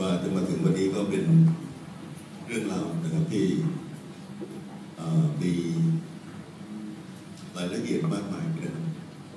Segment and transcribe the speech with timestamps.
[0.00, 1.24] ว่าจะมาถึงวันนี้ก็เป็น
[2.46, 3.46] เรื่องราวนะครับที่
[5.42, 5.52] มี
[7.56, 8.84] รายละเอียดมากมายนะครับ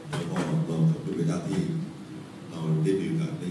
[0.10, 0.38] แล้วก็
[0.68, 1.62] เราขอบคุณพระเจ้าที่
[2.50, 3.50] เราได้มีโอกาสได้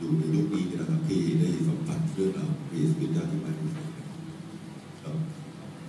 [0.00, 3.74] ดูในยุคนี้นะครับที่ได้สัมผัสเรื่องราวของพระเยซูคริสต์เจ้าที่มาที่นี่
[5.02, 5.16] ครับ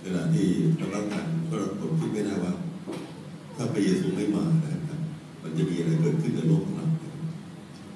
[0.02, 0.46] ขณะที่
[0.78, 2.52] ทางร่างกายก็ผมคิดไม่ได้ว่า
[3.56, 5.00] ถ้าพระเยซูไม่มานะครับ
[5.42, 6.88] มันจะมีอะไรเกิดขึ้นในโลกของเรา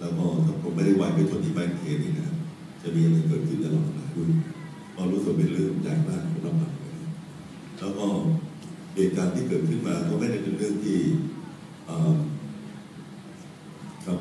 [0.01, 2.38] แล้วก็ถ้าผมไม่ได้ไหวไปชนที่แบเขนนี่นะครับ
[2.83, 4.31] จะมีอะไรเกิดขึ้นในโลองเราด้วย
[4.93, 6.53] เพราะรู้สึกเป็นเรื่องใหญ่มากของเรา
[7.79, 8.07] แล้วก็
[8.95, 10.99] เหตุการณ์ที่เกิดขึ้นมาก็ไม่ได้เป็นเรื่องที่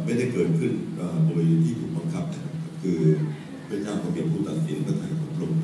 [0.05, 0.73] ไม่ได้เกิดขึ้น
[1.25, 2.99] โดยที่ถูกบังคับนะครับคือ
[3.67, 5.59] พระเจ้าก็เป็นผู้ตัดสินพระทัยของพระองค์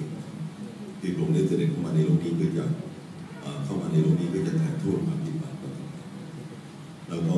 [1.00, 2.66] ที่พระองค์ได้เสด็จเข้ามาในโลกนี้เพื่อจะ
[3.42, 5.86] เอ่อเข้ามาในโลกนี้เพื่อจะถ่ายทอดความผิดบาปของเรา
[7.10, 7.38] แล้วก็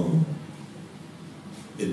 [1.75, 1.91] เป็น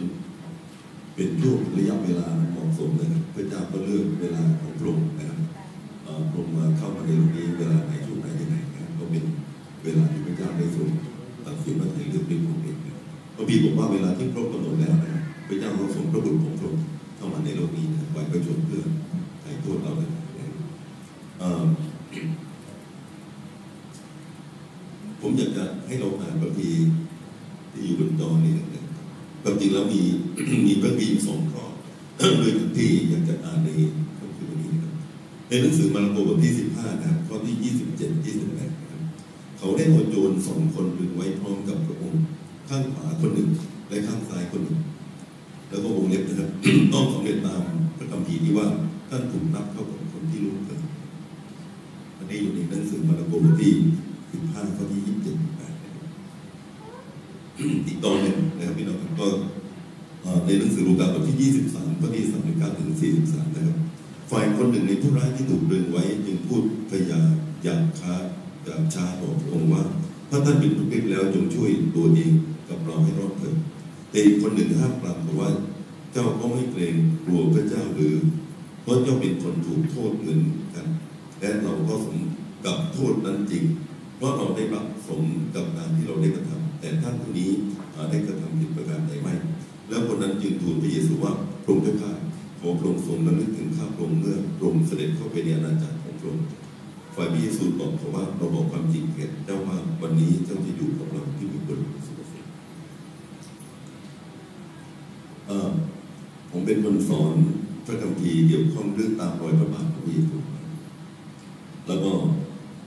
[1.14, 5.38] เป็นช่วงระยะเวลาเหมาะสมนะครับ พระเจ้าก็เลือกเวลาของพระองค์นะครับ
[6.04, 9.24] เอ่อพระองค์มาเข้ามาในโลกนี้เวลาไหนช่วงไหนยังไงนะครับก็เป็น
[9.84, 10.88] เวลาที่พระเจ้าได้ทรง
[11.46, 13.04] ตัดสินพระทัยเลือกเป็นของเองนะครับ
[13.36, 16.84] พระบีบอกว่าเวลาที่ครบกำหนดแล้วนะพระเจ้าก็ส่งพระบุตรของพระองค์
[17.16, 18.84] เข้ามาในโลกนี้นะไว้ประชนเพื่อ
[19.40, 20.22] ไถ่โทษเราเลยนะ
[21.38, 21.64] เอ่อ
[25.20, 26.70] ผมอยากจะให้เราอ่านพระบี
[27.72, 28.84] ที่อยู่บนจอนี้นะครับ
[29.42, 30.02] ความจริงแล้วมี
[30.66, 31.64] มีพระบีอยู่สองข้อ
[32.38, 33.21] โดยที่อยาก
[35.52, 39.02] ในหนังสือมาระโกบทที่สิบห้านะครับข้อที่ยี่สิบเจ็ดยี่สิบแปดนะครับ
[39.58, 42.22] เขาได้เอาโจรสองคนดึงไว้พร้อมกับพระองค์
[42.68, 43.48] ข้างขวาคนหนึ่ง
[43.88, 44.78] และข้างซ้ายคนหนึ่ง
[45.68, 46.48] แล้วก็วงเล็บนะครับ
[46.92, 47.62] ต้องสำเร็จตาม
[47.96, 48.66] พระคัมภีร์ที่ว่า
[49.10, 50.80] ท่านถูกนับเข้ากับคนที่รู้เกิด
[52.18, 53.72] อันนี้อยู่ในหนังสือมาระโกบทที่
[54.32, 55.74] สิบห้าข้อที่ยี่สิบเจ็ดแปด
[57.86, 59.28] อีกตอนหนึ่งนะครับพี่น้องก็
[60.46, 63.81] ในหนังสือลูกาบทที่ยี่สิบสามข้อที่สามสิบเก้าถึงสี่สิบสามนะครับ
[64.64, 67.20] คนหนึ่งในผู้ร้ายที่ถูกดึงไว้จึงพูดพยา
[67.62, 68.14] อยากค้า
[68.64, 69.82] อยากช้าบอกพระองค์ว่า
[70.30, 72.30] ถ้าท่านเป็นผู้เล็กแล้วจงช่วยตัวเอง
[72.68, 73.54] กับเราให้รอดเถิด
[74.10, 75.50] แต่อีกคนหนึ่งห้ามปรามบอกว่า
[76.12, 76.94] เจ้าก็ไม่เกรง
[77.24, 78.14] กลัวพระเจ้าหรือ
[78.82, 80.40] เพราะเจ้าเป็นคนถูกโทษเหมือน
[80.74, 80.86] กัน
[81.40, 82.18] และเราก็สม
[82.64, 83.64] กับโทษนั้นจริง
[84.16, 85.22] เพราะเราได้รับสม
[85.54, 87.50] กับการที่เราได้กระทำแต่ท่านผู้นี้
[88.10, 89.28] ได้กระทำผิดประการใดไหม
[89.88, 91.32] แล้วคนนั้นจึงทูลพระเยซูว่า
[91.64, 92.12] พระองค์เจ้าข้า
[92.62, 96.44] ขอพระองค์ทรงระลึกถึงข้าพระองค์เมื่อพระองค์เสด็จเข้าไปในอาณาจักรของพระองค์
[97.14, 102.44] ฝ่ายพระเยซูตอบเขาว่าเราบอกความจริงแก่เจ้าว่าวันนี้เจ้าจะอยู่กับเราที่มีบนสุขสร
[105.46, 105.70] เอ่อ
[106.50, 107.34] ผมเป็นคนสอน
[107.86, 110.36] พระคัมภีร์เกี่ยวข้องเรื่องตามรอยพระบาทของพระเยซู
[111.86, 112.12] แล้วก็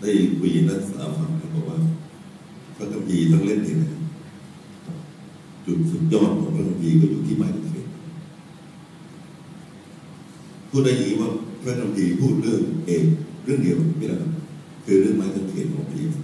[0.02, 1.78] ได้คุยนักศึกษาฟังเขาบอกว่า
[2.76, 3.92] พระคัมภีร์ทั้งเล่มเนี่ยนะ
[5.66, 11.30] จุดสุดยอดของพระคัมภีร์ก็อยู่ที่ไมู้ดได้อย่างนี้ว่า
[11.62, 13.06] พระคัมภีร์พูดเรื่องเอก
[13.44, 14.18] เรื่องเดียวไม่ได้
[14.86, 16.22] คือเรื่องไม้กางเขนของพระเยซู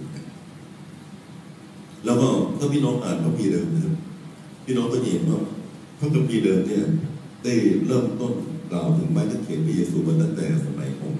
[2.04, 3.94] แล้วก็ถ้าพี่น้องอ่านพระคัมภีร์เดิมนะครับ
[4.64, 5.40] พี่น้องก็เห็นว่า
[5.98, 6.84] พระคัมภีร์เดิมเนี่ย
[7.44, 7.54] ได้
[7.86, 8.32] เริ่มต้น
[8.70, 11.12] กล่าวถึงไม้กางเขนพระเยซูมาตั้งแต่สมัยของ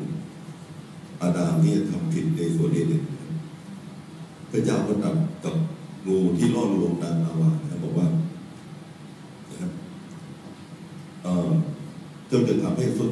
[1.21, 3.03] อาดามเนี่ยทำผิดในสวนเอเดน
[4.51, 5.57] พระเจ้าก็ตรัสกับ
[6.07, 8.07] งูที่ล่อลวงนางอาวานะบอกว่า
[9.51, 9.73] นะครับ
[11.23, 11.51] เอ่อ
[12.33, 13.11] จ้าจะทำให้ส้น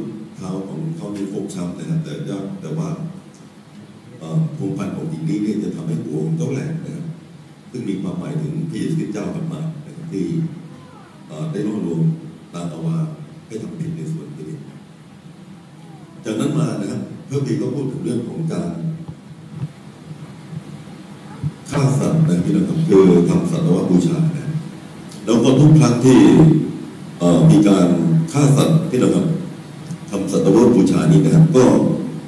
[1.55, 2.13] ช้ำนะครับแต่
[2.61, 2.89] แต่ว่า
[4.19, 7.07] เอ่อภูมิพันธ์ของหญิงนี้เนี่ยจะทำให้หัวของเจ้าแหลกนะครับ
[7.71, 9.61] ซึ่งมีความหมายถึงพระเยซูคริสต์เจ้ากับมา
[10.11, 10.27] ที่
[11.53, 12.01] ได้ล่อลวง
[12.55, 12.97] นางอาวา
[13.47, 14.45] ให้ทำผิดในส่วนนี้
[16.25, 18.71] จากนั้นมานะครับเพระบีก็พูดถึงเรื่องของการ
[21.71, 24.49] ฆ่าสัตว์นะพี่น้องครับคือทำสัตว์บูชานะ
[25.25, 26.19] แล้วก็ทุกครั้งที่
[27.51, 27.87] มีการ
[28.33, 29.40] ฆ่าสัตว์พี่น้องครับทำ
[30.33, 31.65] สัตว์บูชานี้นะครับ ก็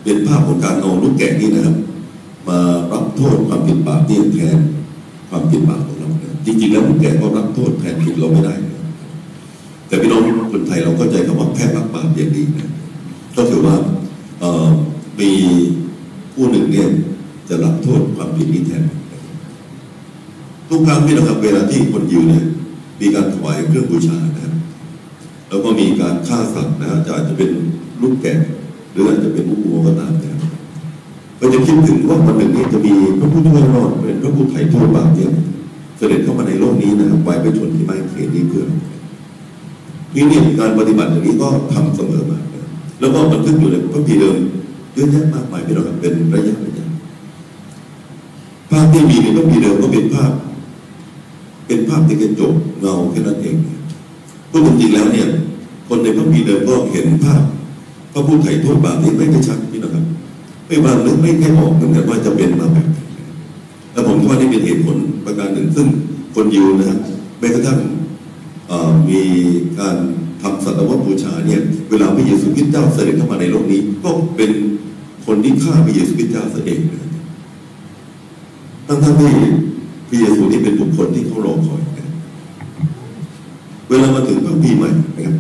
[0.03, 1.77] เป็นภาพของการเอาลูกแกะนี่นะครับ
[2.49, 2.59] มา
[2.93, 4.59] รับโทษความผิดบาปที่แทน
[5.29, 6.09] ความผิดบาปของเรา
[6.45, 8.55] จริงๆแล้วลูกแกะก็รับโทษแทนผิดเราไม่ได้
[9.87, 10.23] แต่พี่น้อง
[10.53, 12.71] คนไทยเราก็ใจคำว่าแพ้รับบาปอย่างดีนะ
[13.37, 13.77] ก็ถือว่า
[15.21, 15.31] มี
[16.35, 16.89] ผู้หนึ่งเนี่ย
[17.49, 18.85] จะรับโทษความผิดนี้แทน
[20.69, 22.45] ทุกครั้งที่นะครับเวลาที่คนยิวเนี่ย
[23.01, 24.53] มีการถวายเครื่องบูชานะครับ
[25.49, 27.51] แล้วก็มีการฆ่าสัตว์นะครับจะอาจจะเป็น
[28.03, 28.35] ลูกแกะ
[28.93, 30.51] หรืออาจจะเป็นลูกวัวก็ตามนะครับ
[31.39, 35.31] ก็จะคิดถึงว่าวันหนึ่งนี้จะมีพระผู้ช่วยรอดเป็นพระผู้ไถ่โทษบาปเนี่ย
[35.97, 38.65] เสด็จเข้ามาในโลกนี้นะครับไว้ไปชนที่ไม้เขนนี้เพื่อ
[40.15, 42.39] นี่เนี่ยการปฏิบัติอย่างนี้ก็ทำเสมอมา
[43.01, 44.37] แล้วก็บันทึกอยู่ในพระพีเดิม
[44.95, 46.87] เยอะแยะมากมายพี่น้องครับเป็นระยะระยะ
[48.71, 50.33] ภาพที่มีในพระพีเดิมก็เป็นภาพ
[51.67, 53.57] เป็นภาพที่กระจกเงาแค่นั้นเอง
[54.53, 55.29] ก็จริงๆแล้วเนี่ย
[55.89, 57.43] คนในพระพีเดิมก็เห็นภาพ
[58.13, 60.05] พระผู้ไถ่โทษบาปนี้ไม่ได้ชัดพี่นะครับ
[60.67, 62.99] ไม่บางนึกไม่แค่ออกเหมือนกันว่าจะเป็นมาแบบไหน
[63.93, 65.87] แล้วผมว่านี่เป็นเหตุผลประการหนึ่ง ซึ่ง
[66.35, 66.99] คนยิวนะครับ
[67.39, 67.79] แม้กระทั่ง
[69.09, 69.21] มี
[69.79, 69.97] การ
[70.43, 71.61] ทำสัตวบูชาเนี่ย
[71.91, 74.51] เวลาพระเยซูคริสต์เจ้าเสด็จเข้ามาในโลกนี้ ก็เป็น
[75.27, 77.11] คนที่ฆ่าพระเยซูคริสต์เจ้าเสเองนะครับ
[78.87, 79.33] ทั้งทั้งที่
[80.09, 82.09] พระเยซูนี่เป็นบุคคลที่เขารอคอยนะ
[83.89, 85.37] เวลามาถึงพระปีใหม่นะครับ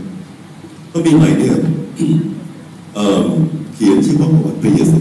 [0.91, 1.55] พระปีใหม่เนี่ย
[3.75, 4.99] เขียนชีวประวัติพระเยซู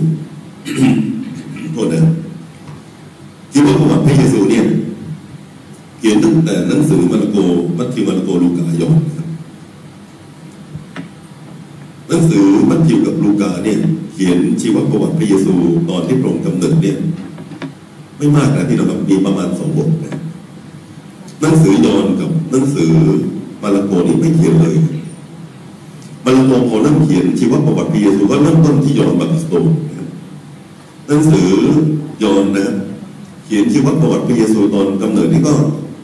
[1.74, 2.02] โทษนะ
[3.52, 4.64] ชีวประวัติพระเยซูเนี่ย
[6.00, 7.38] เขียนตั้งแต่หนังสือมาระโก
[7.78, 9.28] มัทธิวมาระโกลูกายอนครับ
[12.08, 13.78] หนังสือมัทธิวกับลูกาเนี่ย
[14.14, 15.54] เขียนชีวประวัติพระเยซู
[15.90, 16.98] ตอนที่พระองค์กำเนิดเนี่ย
[18.18, 20.14] ไม่มากนะที่เราครับมีประมาณสองบทนะ
[21.42, 22.92] หนังสือยอนกับหนังสือ
[23.62, 24.78] มาระโกนี่ไม่เขียนเลย
[26.26, 29.64] มาระโกพอเริ่มเขียนชีวประวัติพระเยซูก็เริ่มต้นที่ยอห์นบัพติสโตน
[31.08, 31.50] หนังสือ
[32.24, 32.76] ยอห์นนะครับ
[33.46, 35.54] เขียนชีวประวัติพระเยซูตอนกำเนิดนี่ก็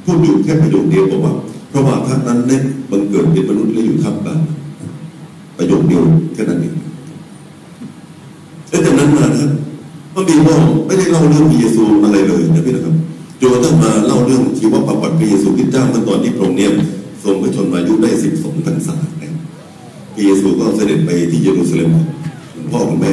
[0.06, 1.34] พูดอยู่แค่ประโยคเดียวบอกว่า
[1.72, 2.58] พระว่าท่านนั้นได้
[2.92, 4.40] บังเกิดเป็นมนุษย์และอยู่ท่ามกลาง
[5.58, 6.02] ประโยคเดียว
[6.34, 6.74] แค่นั้นเอง
[8.70, 9.52] แล้วจากนั้นมานะครับ
[10.14, 12.96] พระบิดาไม่ได้เล่าเรื่องพระเยซูอะไรเลยนะพี่นะครับ
[13.42, 16.72] จนกระทั่งมาเล่าเรื่องชีวประวัติพระเยซูคริสต์เจ้าเมื่อตอนที่พระองค์เนี่ย
[17.24, 18.96] ทรงพระชนมายุได้สิบสองพรรษา
[20.18, 21.90] พระเยซูก็เสด็จไปที่เยรูซาเล็ม
[22.54, 23.12] คุณพ่อคุณแม่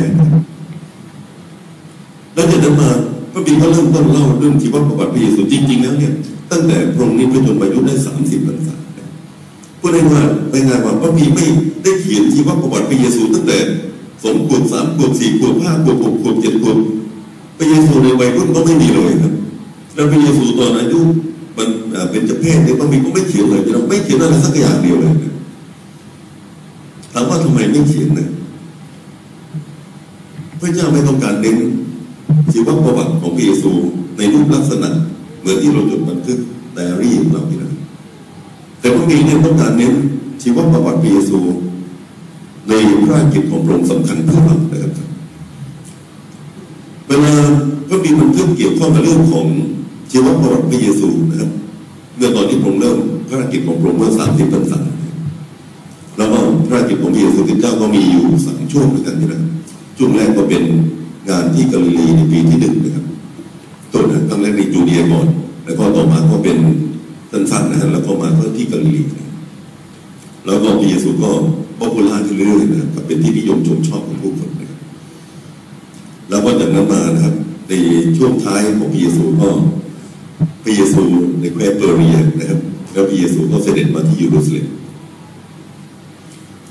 [2.35, 2.91] แล้วจากนั้นมา
[3.33, 6.13] พระบิดาก็เริ่มต้นเล่าเรื่องชีวประวัติพระเยซูจริง ๆ แล้วเนี่ย
[6.51, 8.75] ตั้งแต่พระองค์นี้พระชนมายุได้สามสิบพรรษา
[9.81, 11.47] พูดง่ายว่าในงานว่าพระบิดาไม่
[11.83, 13.59] ได้เขียนชีวประวัติพระเยซู ตั้งแต่
[14.23, 16.79] สองขวบสามขวบสี่ขวบห้าขวบหกขวบเจ็ดขวบ
[17.59, 19.33] พระเยซูในวัยรุ่นก็ไม่มีเลยครับ
[19.95, 21.01] แล้วพระเยซูตอนอายุ
[21.57, 21.69] มัน
[22.11, 25.34] เป็นจ้าเพศเนี่ยพระบิดาก็ไม่เขียนเลยเราไม่เขียนอะไรสักอย่างเดียวเลยนะ
[27.15, 28.29] ถามว่าทำไมไม่เขียนนะ
[30.61, 31.59] พระเจ้าไม่ต้องการเน้น
[32.53, 33.73] ชีวประวัติของพระเยซู
[34.17, 34.89] ในรูปลักษณะ
[35.41, 36.39] เหมือนที่เราจดบันทึก
[36.75, 37.71] ไดอารี่ของเรานี่นะ
[38.81, 39.93] แต่พระบิดาเนี่ยต้องการเน้น
[40.43, 41.39] ชีวประวัติพระเยซู
[42.69, 42.73] ใน
[43.05, 44.93] พระกิจของพระองค์สำคัญเพื่อเรานะครับ
[47.07, 47.33] เวลา
[47.89, 49.47] พระบิดบันทึกเกี่ยวข้องกับเรื่องของ
[50.11, 51.51] ชีวประวัติพระเยซูนะครับ
[52.17, 54.95] เมื่อตอนที่พระองค์เริ่มพระกิจของพระองค์เมื่อสามสิบพรรษาแล้ว
[56.89, 59.43] กิจของพระเยซูคริสต์เจ้าก็มีอยู่สามช่วงด้วยกันนะครับ
[59.97, 60.63] ช่วงแรกก็เป็น
[61.29, 63.05] งานที่กาลิลีในปีที่หนึ่งนะครับ
[63.93, 65.27] ต้นครั้งแรกในจูเดียก่อน
[65.65, 66.59] แล้วก็ต่อมาก็เป็น
[67.31, 69.29] สั้นๆนะฮะแล้วก็มาก็ที่กาลิลีนะ
[70.47, 71.31] แล้วก็พระเยซูก็
[71.79, 74.79] popular ขึ้นเรื่อยๆนะครับก็เป็นที่นิยมชมชอบของผู้คนนะครับ
[76.29, 77.35] แล้วก็จากนั้นมานะครับ
[77.69, 77.73] ใน
[78.17, 79.49] ช่วงท้ายของพระเยซูก็
[80.65, 81.03] พระเยซู
[81.41, 82.61] ในแคว้นเปอร์เรียนะครับ
[82.93, 84.67] แล้วพระเยซูก็เสด็จมาที่เยรูซาเล็ม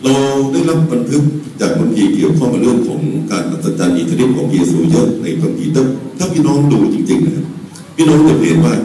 [0.03, 0.15] เรา
[0.51, 1.23] ได้รับบันทึก
[1.61, 2.99] จากคัมภีเกี่ยวข้องกับเรื่องของ
[3.31, 5.83] การอัศจรรย์อิทธิฤทธิ์ของพระเยซูเยอะในคัมภีถ้า
[6.17, 7.45] ถ้าพี่น้องดูจริงๆนะ
[7.95, 8.75] พี่น้องจะเห็นว่า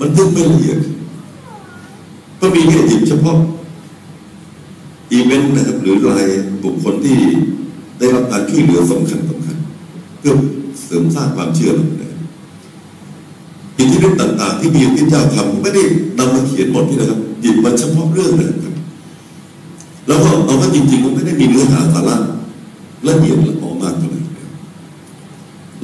[0.00, 0.78] บันทึกไม่ละเอียด
[2.40, 3.38] ก็มีแค่หยิบเฉพาะ
[5.12, 6.30] อีเวนต์นะครับ หรือราย
[6.62, 7.16] บุคคลที่
[7.98, 9.56] ได้รับการช่วยเหลือสำคัญสำคัญ
[10.18, 10.34] เพื่อ
[10.84, 12.20] เสริมสร้างความเชื่อเรานะครับ
[13.78, 15.82] อิทธิฤทธิ์ต่าง ๆ ที่มีพระเจ้าทำไม่ได้
[16.18, 18.65] นำมาเขียนหมดนี่นะครับหยิบมาเฉพาะเรื่องนะ
[20.06, 22.16] แล้วก็เอาว่าจริงๆมันไม่ได้มีเนื้อหาสาระ
[23.08, 24.50] ละเอียดละออมากเท่าไหร่นะครับ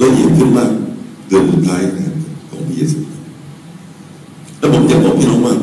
[0.01, 0.69] ละเอียดขึ้นมาก
[1.27, 2.15] เดือนสุดท้ายนะครับ
[2.49, 2.99] ของพระเยซู
[4.57, 5.55] แล้วผมจะบอกพี่น้องว่า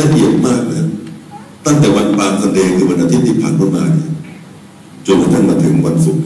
[0.00, 0.88] ละเอียดมากนะ
[1.66, 4.10] ตั้งแต่วันปางสันเดย์คือวันอาทิตย์ที่ผ่านพ้นมาเนี่ย
[5.06, 6.24] จนกระทั่งมาถึงวันศุกร์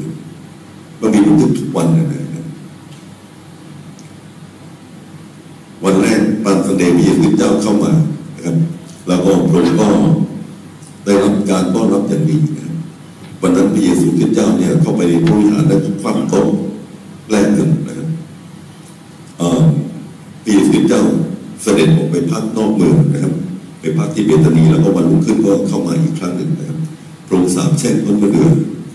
[24.27, 26.79] เบธานีแล้วก็วันรุ่งขึ้นก็เข้ามาอีกครั้งหนึ่งนะครับ
[27.27, 28.49] พระองค์สาปแช่งต้นมะเดื่อ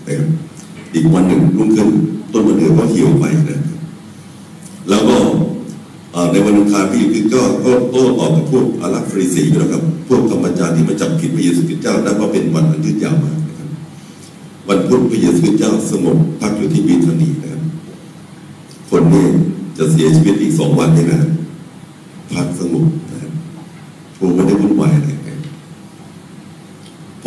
[0.06, 0.28] นะครับ
[0.94, 1.88] อีกวันหนึ่งรุ่งขึ้น
[2.32, 3.60] ต้นมะเดื่อก็เหี่ยวไปนะครับ
[4.88, 5.16] แล้วก็
[6.32, 13.68] ในวันอังคารพระเยซูคริสต์ก็ก็โต้ตอบกับพวกอาลักษณ์ฟาริสีนะครับ พวกธรรมจารย์ที่มาจับผิดพระเยซูคริสต์เจ้านับว่าเป็นวันอันยืดยาวมากนะครับ
[14.68, 17.62] วันพุธพระเยซูคริสต์เจ้าสงบพักอยู่ที่เบธานีนะครับ
[18.90, 19.26] คนนี้
[19.76, 21.20] จะเสียชีวิตอีกสองวันนี่นะ
[22.32, 23.32] พักสงบนะครับ
[24.16, 24.92] พวกไม่ได้วุ่นวาย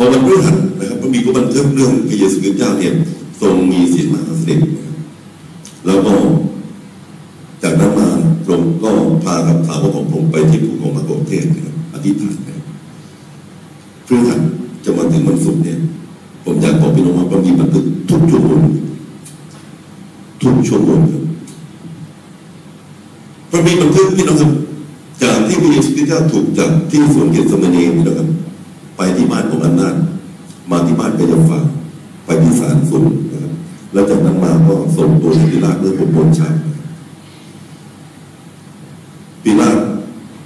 [0.06, 2.92] อะไรกันพอวันพฤหัสนะครับพระมีก็บันทึกเรื่องพระเยซูคริสต์เจ้าเนี่ย
[3.40, 4.94] ทรงมีศีลมหาเสด็จนะครับ
[5.86, 6.12] แล้วก็
[7.62, 8.08] จากนั้นมา
[8.44, 8.90] พระองค์ก็
[9.24, 12.54] พากับสาวกของพระองค์ไปที่ภูเขามะโกเทศนะครับอธิษฐานนะ
[14.28, 14.40] ครับ
[14.84, 15.78] จะมาถึงวันศุกร์เนี่ย
[16.44, 18.60] ผมอยากบอกพี่น้องว่าพระบีบันทึกทุกชั่วโมง
[20.42, 21.22] ทุกชั่วโมงครับ
[23.50, 24.52] พระบีบันทึกพี่น้องครับ
[25.22, 28.28] จากที่พระเยซูคริสต์เจ้าถูกจากที่สวนเกสมนีพี่น้องครับ
[28.96, 29.94] ไปที่บ้านของอันนาถ
[30.70, 31.58] มาที่บ้านกายาฟา
[32.24, 33.52] ไปที่ศาลสูงนะครับ
[33.92, 36.48] แล้วจากนั้นมาก็ส่งตัวปิลาตเมื่อผมบนชา
[39.42, 39.78] ปิลาต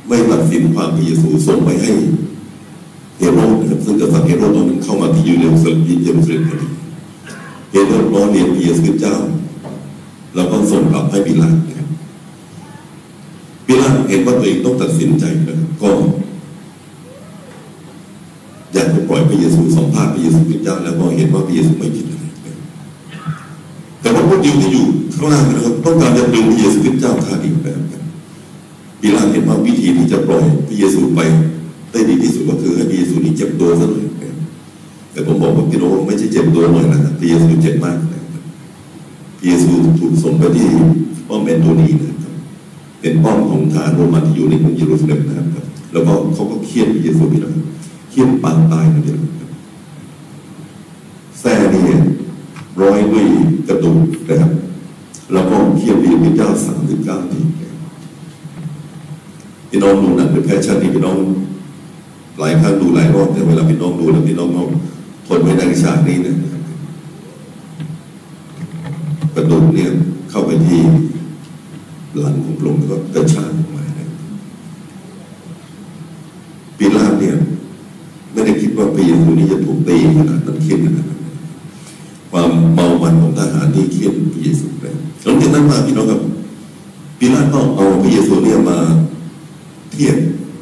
[0.09, 1.91] ไม่ตัดสินความพระเยซูส่งไปให้
[3.19, 6.69] เฮโรดนะครับซึ่งกษัตริย์เฮโรดตอนนั้นเข้ามาที่ยูเยรูซาเล็มเยรูซาเล็มพอดี
[7.73, 9.15] เฮโรดล้อเลียนพระเยซูเจ้า
[10.35, 11.89] แล้วก็ส่งกลับให้ปิลาตนะครับ
[13.67, 15.89] ปิลาตเห็นว่าตัวเองต้องตัดสินใจนะครับก็
[18.73, 22.25] อยากจะปล่อยพ ระเยซูสัมภาษณ์พระเยซูคริสต์เจ้าแล้วก็เห็นว่าพระเยซูไม่ผิดอะไร
[24.01, 28.03] แต่ว่าพวกยิวที่อยู่ข้างล่างนะครับต้องการจะดึงพระเยซูคริสต์เจ้าท่าเดียวนะครับ
[29.01, 31.21] ปิลาเห็นว่าวิธีที่จะปล่อยพระเยซูไป
[31.93, 34.07] ได้ดีที่สุดก็คือให้พระเยซูนี่เจ็บตัวซะหน่อย
[35.13, 38.23] แต่ผมบอกว่าพี่น้องไม่ใช่เจ็บตัวหน่อยนะครับพระเยซูเจ็บมากนะ
[39.39, 40.67] พระเยซูถูกส่งไปที่
[41.29, 42.35] ป้อมแอนโทนีนะครับ
[43.01, 45.47] เป็นป้อมของทหารโรมันที่อยู่ในกรุงเยรูซาเล็มนะครับ
[45.93, 47.55] แล้วก็เขาก็เคียนพระเยซูพี่น้อง
[48.11, 49.31] เคี่ยนปางตายนะพี่น้อง
[51.39, 51.85] แซ่นี่
[52.81, 53.27] ร้อยด้วย
[53.69, 54.51] กระดูกนะครับ
[55.33, 57.41] แล้วก็เคียนพระเยซูเจ้าสามสิบเก้าที
[59.69, 61.17] พี่น้องดูหนังเป็น Passion นี่พี่น้อง
[62.39, 64.65] หลายครั้งดูหลายรอบแต่เวลาพี่น้องดูแล้วพี่น้องเอา
[65.27, 66.51] ทนไม่ได้ฉากนี้เนี่ยนะ
[69.35, 69.91] กระดูกเนี่ย
[70.31, 70.83] เข้าไปที่
[72.19, 74.09] หลังของพระองค์แล้วก็กระชากออกมานะครับ
[76.79, 77.37] ปีลาตเนี่ย
[78.33, 79.97] ไม่ได้คิดว่าพระเยซูนี่จะถูกตี
[80.71, 81.21] ขึ้นเฆี่ยนขนาดนั้น
[82.31, 84.85] ความเมามันของทหารที่เฆี่ยนพระเยซูไป
[85.23, 86.21] หลังจากนั้นมาพี่น้องครับ
[87.19, 88.79] ปีลาตก็เอาพระเยซูเนี่ยมา
[89.93, 90.17] เทียบ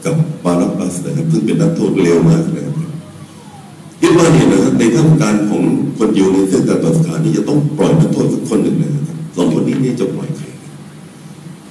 [0.05, 2.75] กับบารับบาสนะครับซึ่งเป็นนักโทษเร็วมากนะครับ
[4.00, 5.62] คิดว่าเนี่ยนะครับในท่ามกลารของ
[5.99, 10.45] คนอยู่ในเส้นการตัดสถานนี้จะต้องปล่อยนักโทษสักคนหนึ่งนะครับสองคนนี้เนี่ยจะปล่อยใคร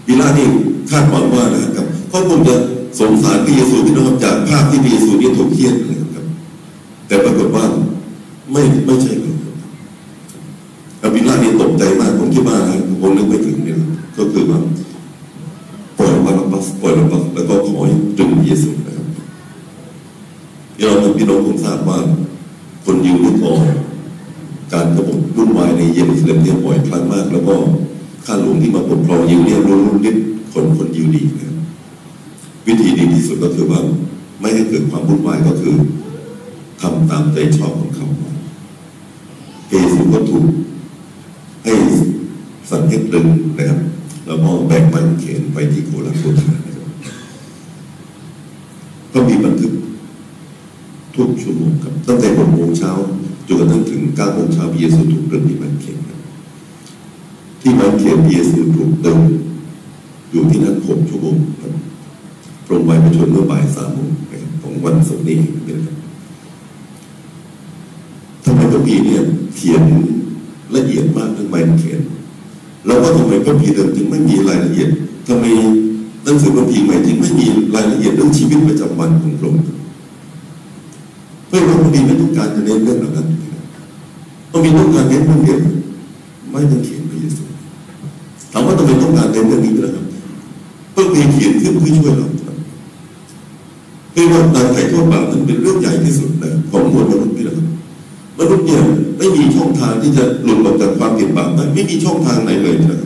[0.05, 0.45] ปิลาตนี่
[0.89, 2.55] คาดหวังว่านะครับเขาคงจะ
[2.99, 6.25] สงสารพระเยซูพี่น้องจากภาพที่พระเยซูเนี่ยถูกเคี่ยนนะครับ
[7.07, 7.63] แต่ปรากฏว่า
[8.51, 9.35] ไม่ไม่ใช่เลย
[11.01, 12.57] ครับปิลานี่ตกใจมากผมคิดว่า
[13.01, 13.79] คงนึกไม่ถึงเนี่ย
[14.17, 14.59] ก็คือว่า
[15.97, 19.05] ปล่อยบารับบาสปล่อยบารับบาสแล้วก็ขอให้ดึงเยซูนะครับ
[20.77, 21.97] พี่น้องพี่น้องคงทราบว่า
[22.85, 23.51] คนยิวนี่พอ
[24.73, 27.55] การกระบฏรุ่นวายในเยรูซาเล็มเนี่ยบ่อยครั้งมาก แล้วก็
[28.25, 30.15] ข้าหลวงที่มาปกครองยิวเนี่ยรู้นิด
[30.53, 31.53] คนคนยิวดีนะครับ
[32.67, 33.79] วิธีดีที่สุดก็คือว่า
[34.39, 35.75] ไม่ให้เกิดความวุ่นวายก็คือ
[36.81, 38.07] ทำตามใจชอบของเขา
[40.09, 40.45] เยซูก็ถูก
[41.63, 41.73] ให้
[42.69, 43.79] สั่งให้ตรึงนะครับ
[44.25, 46.89] แล้วก็แบกไม้กางเขนไปที่โคราชโคทานะครับ
[49.13, 49.71] ก็มีบันทึก
[51.15, 52.91] ทุกชั่วโมงครับตั้งแต่หกโมงเช้า
[53.47, 56.19] จนกระทั่งถึงเก้าโมงเช้าพระเยซูถูกตรึงที่ไม้กางเขนครับ
[57.61, 59.19] ที่ม้กางเขนพระเยซูถูกตึง
[60.31, 61.73] อยู่ที่นั่นหกชั่วโมงครับ
[62.65, 64.09] พรงไว้ประชนเมื่อบ่ายสามโมง
[64.61, 65.37] ของวันศุกร์นี้
[65.67, 65.95] นครับ
[68.77, 69.21] ระบีเนี่ย
[69.55, 69.81] เขียน
[70.75, 72.01] ละเอียดมากเรื่องไม้กางเขน
[72.85, 74.89] แล้วก็ทำไมพระพีเดิมจึงไม่มีรายละเอียด
[75.27, 75.45] ทำไม
[76.23, 79.63] หนังสือพระพีใหม่จึงไม่มีรายละเอียดเรื่องชีวิตประจำวันของพระองค์
[81.47, 83.27] เพื่อพระพีไม่ต้องการจะเน้นเรื่องเหล่านั้น
[84.51, 85.59] พระพีต้องการเน้นเรื่องเดียว
[86.51, 87.43] ไม่ต้องเขียนพระเยซู
[88.51, 90.05] ถามว่าทำไมต้องการเน้นเรื่องนี้นะครับ
[90.95, 92.55] พระพีเขียนขึ้นเพื่อช่วยเราครับ
[94.11, 97.76] เพื่อว่าการไถ่โทษบาปนั้นเป็นเรื่องใหญ่ที่สุดนะของมวลมนุษย์นี่แหละครับ
[98.39, 98.81] มนุษย์เนี่ย
[99.17, 102.99] ไม่มีช่องทางที่จะหลุดออกจากความผิดบาปได้ไม่มีช่องทางไหนเลยนะครับ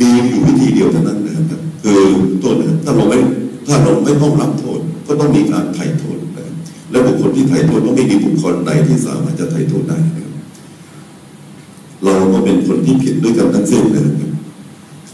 [0.00, 2.02] มีอยู่วิธีเดียวเท่านั้นนะครับคือ
[2.40, 3.18] โทษนะถ้าเราไม่
[3.66, 6.52] ถ้าเราไม่ต้องรับโทษ ก็ต้องมีการไถ่โทษนะ
[6.90, 10.32] และบุคคลที่ไถ่โทษก็ไม่มีบุคคลใดที่สามารถจะไถ่โทษได้นะครับ
[12.04, 14.30] เราก็เป็นคนที่ผิดด้วยกันทั้งสิ้นนะครับ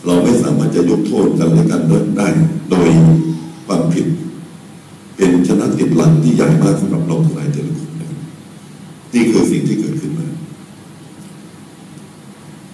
[0.06, 1.82] เราไม่สามารถจะยกโทษกันและกัน
[2.18, 2.28] ได้
[2.70, 2.88] โดย
[3.66, 4.06] ความผิด
[5.16, 7.89] เป็นชนะติดหลังที่ใหญ่มากสำหรับเราทั้งหลายแต่ละคน
[9.14, 10.26] นี่คือสิ่งที่เกิดขึ้นมา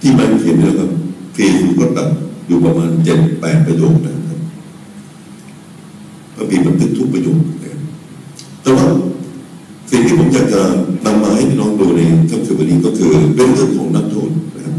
[0.00, 0.90] ที่มันเขียนนะครับ
[1.34, 2.08] เฟซบุ๊กก็ตัด
[2.46, 4.38] อยู่ประมาณเจ็ดแปดประโยคนะครับ
[6.34, 7.80] พระบีบันทึกทุกประโยคนะครับ
[8.62, 8.86] แต่ว่า
[9.90, 10.60] สิ่งที่ผมอยากจะ
[11.04, 12.00] นำมาให้น้องดูใน
[12.30, 14.74] ค่ำคืนวันนี้ก็คือเป็นเรื่องของนักโทษนะครับ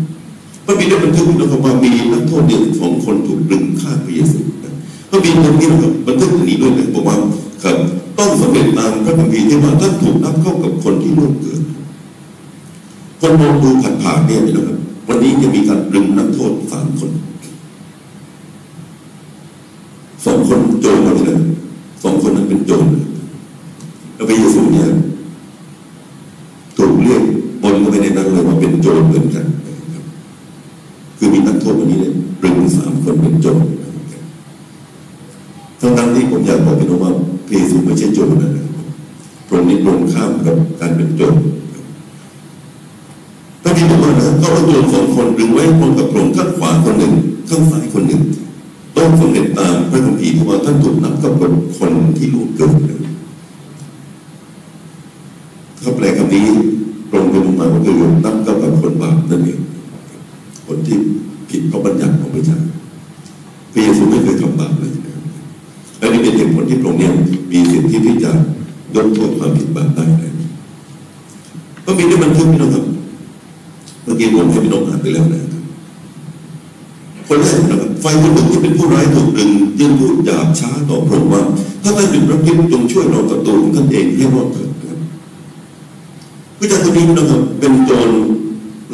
[0.65, 4.73] พระบีได้บันทึกนะครับว่ามีนักโทษเนี่ยสองคนถูกดึงฆ่าพระเยซูนะ
[5.09, 7.17] พระบีตรงนี้นะครับบันทึกอันนี้ด้วยนะบอกว่า
[7.63, 7.77] ครับ
[8.17, 11.61] ต้องสำเร็จตามพระคัมภีร์ที่ว่าท่านถูกนับเข้ากับคนที่ล่วงเกิน
[13.19, 13.69] คนมองดู
[14.03, 17.11] ผ่านๆเนี่ยนะครับ วันนี้จะมีการดึงนักโทษสามคน
[20.25, 21.39] สองคนโจรมาเลย
[22.03, 22.85] สองคนนั้นเป็นโจร
[24.15, 24.85] แล้วไปเยซูเนี่ย
[44.47, 47.13] เขาเอาโจรสองคนดึงไว้พร้อมกับพระองค์ข้างขวาคนหนึ่ง
[47.49, 48.21] ข้างซ้ายคนหนึ่ง
[48.95, 51.33] ต้องสำเร็จตามพระคัมภีร์ที่ว่าท่านถูกนับกับ
[51.77, 52.91] คนที่ลูกเกิดน
[55.81, 56.45] ถ้าแปลคำนี้
[57.11, 59.59] ตรงไปตรงมาก็คือนับกับคนบาปนั่นเอง
[60.67, 60.97] คนที่
[61.49, 62.59] ผิดพระบัญญัติของพระเจ้า
[63.71, 65.23] พระเยซูไม่เคยทำบาปเลยนะครับ
[65.97, 67.11] และนี่เป็นเหตุผลที่พรงเนี่ย
[67.51, 68.31] มีสิทธิที่จะ
[68.95, 70.33] ยกโทษความผิดบาปได้นะ
[71.85, 72.86] ก็มีได้บันทึกพี่น้องครับ
[74.31, 75.63] เมื่อกี้ผมให้พี่น้องอ่านไปแล้วนะครับ
[77.27, 81.41] คนแรกนะครับไฟคนหนึ่งที่เป็นผู้ร้ายถูกดึงยืนพูดหยาบช้าต่อพระองค์ว่า
[81.83, 84.99] ถ้าท่านเป็นพระคิดจงช่วยเรากับตัวของท่านเองให้รอดเถิดนะครับ
[86.57, 88.09] ผู้ชายคนนี้นะครับเป็นโจร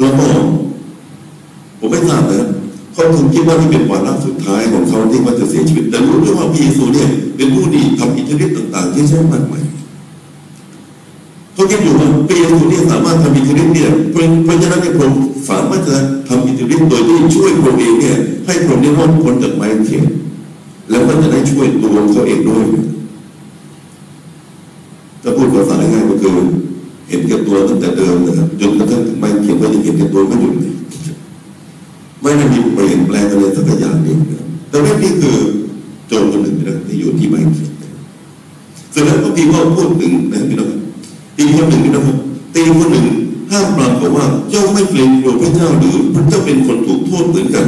[0.02, 0.26] ล้วก็
[1.78, 2.48] ผมไม่ทราบนะครับ
[2.92, 9.64] เขาคงคิดว่านี่เป็นวาระสุดท้ายของเขาที่ว่าจะเสียชีวิตแต่รู้ด้วยว่าพระเยซูเนี่ยเป็นผู้ดีทำอิทธิฤทธิ์ต่าง ๆ ที่ใช้มากมาย
[11.54, 15.96] เขาคิดอยู่ว่าพระเยซูเนี่สามารถทำอิทธิฤทธิ์เนี่ยเพราะเพราะฉะนั้นเนี่ยพระองค์สามารถจะ
[16.28, 20.04] ทำอิทธิฤทธิ์โดยที่ช่วยพระองค์เองเนี่ยให้พระองค์ได้รอดพ้นจากไม้กางเขน
[20.90, 22.64] แล้วก็จะได้ช่วยตัวเขาเองด้วย
[25.22, 26.36] ถ้าพูดภาษาง่ายก็คือ
[27.08, 30.72] เห็นแก่ตัวตั้งแต่เดิมนะครับจนกระทั่งไม้กางเขนก็ยังเห็นแก่ตัวไม่หยุดเลย
[32.22, 35.36] ไม่ได้มีเปลี่ยนแปลงอะไรสักอย่างเดียวนะครับแต่ว่านี่คือ
[36.08, 37.70] โจรคนหนึ่งนะครับที่อยู่ที่ไม้กางเขน
[38.90, 40.70] เสร็จแล้วพระพี่ก็พูดถึงนะพี่น้อง
[41.36, 42.16] ตีคนหนึ่งนะครับ
[42.54, 43.06] ตีคนหนึ่ง
[43.50, 47.66] ห้ามปรามบอกว่าเจ้าไม่เกรงกลัวพระเจ้าหรือพระเจ้าเป็นคนถูกโทษเหมือนกัน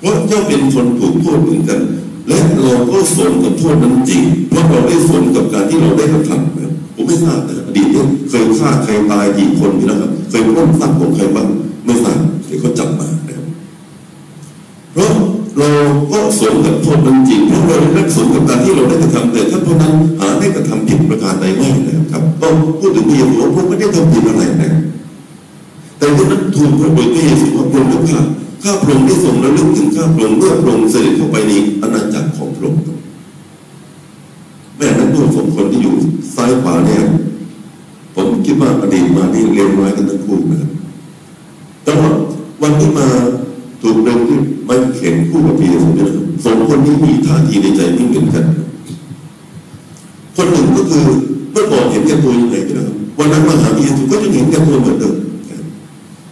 [0.00, 1.80] เพราะเจ้าเป็นคนถูกโทษเหมือนกัน
[2.28, 11.46] และเราก็สมกับโทษนั้นจริง เพราะเราได้สมกับการที่เราได้กระทำนะครับผมไม่ทราบนะอดีตเนี่ยเคยฆ่าใครตายกี่คนพี่นะครับเคยปล้นทรัพย์ของใครบ้าง
[11.84, 13.46] ไม่ทราบเดี๋ยวเขาจับมานะครับ
[14.92, 15.10] เพราะ
[15.58, 15.70] เรา
[16.12, 24.72] ก็สมกับโทษนั้นจริงเพราะเราได้รับสมกับการที่เราได้กระทำแต่ท่านพนั้นหาได้กระทำผิดประการใดไม่นะครับต้องพูดถึงพระเยซูว่าพระองค์ไม่ได้ทำผิดอะไรนะ
[25.98, 28.20] แต่ท่านนั้นทูลพระบริพระเยซูว่าพระองค์ข้า
[28.64, 32.82] ข้าพระองค์ได้ทรงระลึกถึงข้าพระองค์เมื่อพระองค์เสด็จเข้าไปในอาณาจักรของพระองค์
[34.76, 35.94] แม่นั้นด้วสองคนที่อยู่
[36.34, 37.02] ซ้ายขวาเนี่ย
[38.14, 40.70] ผมคิดว่าอดีตมานี่เรียนร้ายกันทั้งคู่นะครับ
[41.84, 42.10] แต่ว่า
[42.62, 43.06] วันที่มา
[43.82, 44.45] ถูกเดินที่ไมันเข็น
[45.36, 46.10] คู่กับพระเยซูเนี่ย
[46.44, 48.44] สองคนนี้มีท่าทีในใจไม่เหมือนกัน
[50.36, 51.04] คนหนึ่งก็คือ
[51.52, 55.14] เมื่อก่อนเห็นแก่ตัวยังไงนะครับวันนั้นมาหาพระเยซูก็จะเห็นแก่ตัวเหมือนเดิม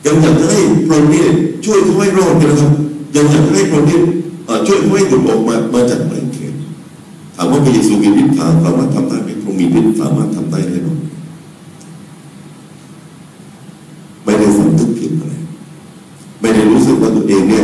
[0.07, 1.25] ยังอยากให้พระเนี่ย
[1.65, 2.71] ช่วยเขาให้รอดนะครับ
[3.17, 3.99] ยังอยากให้พระเนี่ย
[4.67, 6.55] ช่วยเขาให้หลุดออกมามาจากไม้กางเขน
[7.37, 10.99] ถามว่าพระเยซูมีฤทธิ์สามารถทำได้ไหมพระมีฤทธิ์สามารถทำได้แน่นอน
[14.25, 15.35] ไม่ได้สำนึกผิดอะไร
[16.41, 17.64] ไม่ได้รู้สึกว่าตัวเองเนี่ย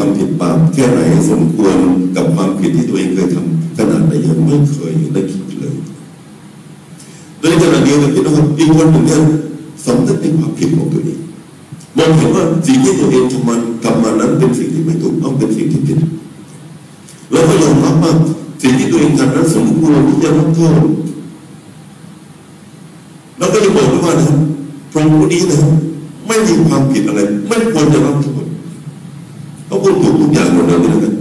[0.00, 1.76] ทำผิดบาปแค่ไหนสมควร
[2.16, 5.74] กับความผิดที่ตัวเองเคยทำขนาดไหนยังไม่เคยได้คิดเลย
[7.40, 9.22] โดยขณะเดียวกันพี่น้องอีกคนหนึ่งเนี่ย
[9.84, 11.18] สำนึกในความผิดของตัวเอง
[11.96, 15.98] มองเห็นว่าสิ่งที่ตัวเองทำมันทำมานั้นเป็นสิ่งที่ไม่ถูกต้องเป็นสิ่งที่ผิด
[17.30, 18.12] แล้วก็ยอมรับว่า
[18.62, 20.74] สิ่งที่ตัวเองทำนั้นสมควรที่จะรับโทษ
[23.38, 24.36] แล้วก็ยังบอกด้วยว่านะ
[24.92, 25.58] พระองค์ผู้นี้นะ
[26.26, 28.46] ไม่มีความผิดอะไร ไม่ควรจะรับโทษ
[29.70, 31.14] เขาพูดถูกทุก อย่างหมดเลยนะครับ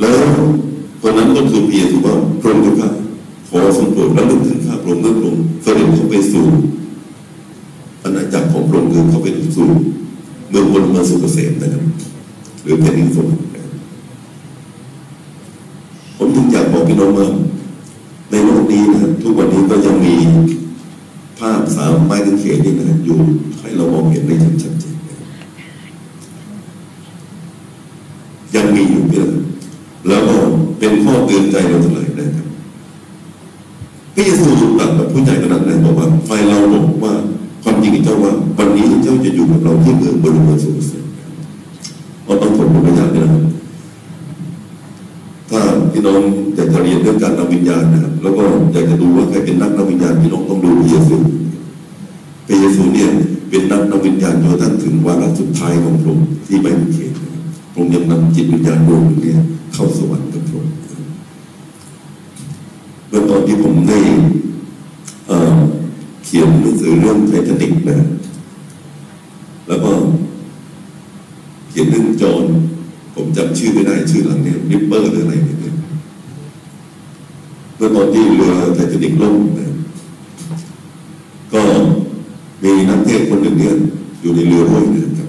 [0.00, 0.16] แล้ว
[1.00, 2.88] คนนั้นก็คือเพียรถือว่าพระองค์ข้า
[3.48, 6.44] ขอทรงโปรดแล้วนึกถึงข้าพระองเมื่อพระองค์เสด็จเข้าไปสู่
[8.02, 9.68] อาณาจักรของพระองค์คือเข้าไปสู่
[10.50, 11.82] เมืองบนเมืองสุกเกษมนะครับ
[12.62, 13.42] หรือแผ่นดินสวรรค์
[16.16, 17.26] ผมจึงอยากบอกพี่น้องว่า
[18.30, 20.14] ในโลกนี้นะทุกวันนี้ก็ยังมี
[21.38, 23.18] ภาพสามไม้กางเขนนี่นะอยู่
[23.60, 24.94] ให้เรามองเห็นได้ชัดเจน
[28.54, 29.30] ยังมีอยู่เพื่อน
[30.08, 30.36] แล้วก็
[30.78, 32.46] เป็นข้อเตือนใจเราทั้งหลายนะครับ
[34.14, 34.48] พระเยซู
[34.78, 37.12] ตรัสกับบผู้ใหญ่ขนาดนั้นบอกว่าไฟเราบอกว่า
[37.62, 40.98] ความจริงเจ้าว่า วันนี้เจ้าจะอยู่กับเราที่เมืองบริเวณสุสถี
[42.24, 43.42] เราต้องทนบทยานนะครับ
[45.50, 45.60] ถ้า
[45.92, 46.20] พี่น้อง
[46.54, 51.16] อยากจะเรียนเรื่องการนำวิญญาณนะครับแล้วก็อยากจะดูว่าใครเป็นนักนำวิญญาณพี่น้องต้องดูพระเยซู
[52.46, 53.08] พระเยซูเนี่ย
[53.50, 57.12] เป็นนักนำวิญญาณจนทั้งถึงวาระสุดท้ายของพระองค์ที่ไม่มีเขต
[57.72, 59.32] พระองค์ยังนำจิตวิญญาณดวงนี้
[59.74, 60.74] เข้าสวรรค์กับพระองค์
[63.16, 63.98] มื่อตอนที่ผมได้
[66.24, 67.98] เขียนหนังสือเรื่องไททานิกนะ
[69.68, 69.90] แล้วก็
[71.68, 72.44] เขียนเรื่องจอห์น
[73.14, 75.74] ผมจำชื่อไม่ได้ชื่อหลังเนี่ยริปเปอร์หรืออะไรเนี่ย
[77.76, 79.72] เมื่อตอนที่เรือไททานิกล่มนะ
[81.52, 81.62] ก็
[82.62, 83.74] มีนักเทศคนหนึ่งเนี่ย
[84.20, 85.28] อยู่ในเรือด้วยนะครับ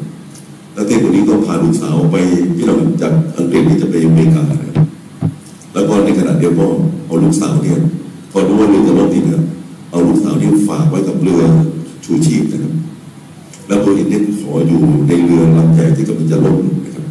[0.76, 2.15] นักเทศคนนี้ก็พาลูกสาวไป
[2.56, 4.74] ที่เราจากอังกฤษที่จะไปอเมริกานะครับ
[5.75, 6.71] แล้วก็ในขณะเดียวกัน
[7.05, 7.77] เอาลูกสาวเนี่ย
[8.31, 9.43] พอรู้ว่าเรือจะล่มนี่นะครับ
[9.91, 11.41] เอาลูกสาวเนี่ยฝากไว้กับเรือ
[12.03, 12.73] ชูชีพนะครับ
[13.67, 17.05] แล้วตัวเองเนี่ยขออยู่ในเรือลำใหญ่ที่กำลังจะล่มนะครับ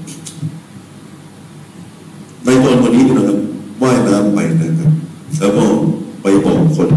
[2.44, 3.38] ในตอนวันนี้นะครับ
[3.83, 4.90] ว่ายน้ำไปนะครับ
[5.40, 5.64] แล้วก็
[6.22, 6.88] ไปบอกคน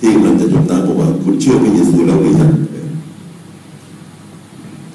[0.00, 2.52] ที่กำลังจะจมน้ำบอกว่า คุณเชื่อพระเยซูแล้วหรือยัง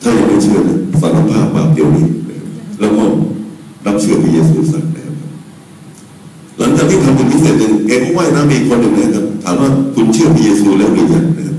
[0.01, 2.07] ถ้ายังไม่เชื่อนะสารภาพบาปเดี๋ยวนี้
[2.79, 3.03] แล้วก็
[3.85, 4.94] รับเชื่อพระเยซูสัก
[6.59, 11.57] หลังจากที่ทำเป็นพิเศษหนึ่งแกก็ว่ายน้ำมีคนหนึ่งนะครับถามว่าคุณเชื่อพระเยซูแล้วหรือยังนะครับ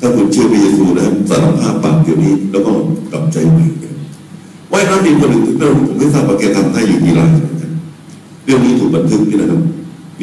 [0.00, 2.72] ถ้าคุณเชื่อพระเยซูนะสารภาพบาปเดี๋ยวนี้ แล้วก็
[3.12, 3.94] กลับใจใหม่นะครับ
[4.72, 7.70] ว่ายน้ำมีคนหนึ่งที่เราผมไม่ทราบว่าแกทำให้อยู่กี่รายนะครับ
[8.44, 9.60] เรื่องนี้ถูกบันทึกนี่นะครับ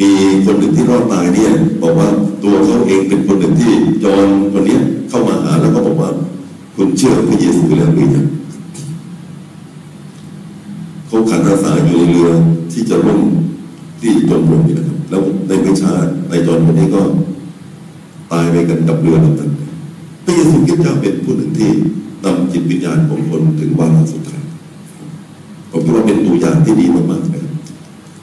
[0.06, 0.08] ี
[0.44, 1.50] คนหนึ่งที่รอดตายเนี่ย
[1.82, 2.08] บอกว่า
[2.42, 3.72] ตัวเขาเองเป็นคนหนึ่งที่
[4.04, 4.76] จอนคนนี้
[5.08, 6.10] เข้ามาหาแล้วก็บอกว่า
[6.76, 8.26] คุณเชื่อพระเยซูแล้วหรือยัง
[11.06, 12.30] เขาขันอาสาอยู่ในเรือ
[12.72, 13.20] ที่จะร่ม
[14.00, 15.92] ที่จมลงนี่นะครับ แล้วในไม่ช้า
[16.28, 17.02] ในจอนคนนี้ก็
[18.32, 19.50] ตายไปกันกับเรือลำนั้น
[20.24, 21.70] พระเยซูคริสต์เจ้าเป็นผู้หนึ่งที่
[22.24, 24.42] นำจิตวิญญาณของคนถึงวาระสุดท้าย
[25.70, 27.44] ผมคิดว่าเป็นตัวอย่างที่ดีมากๆเลย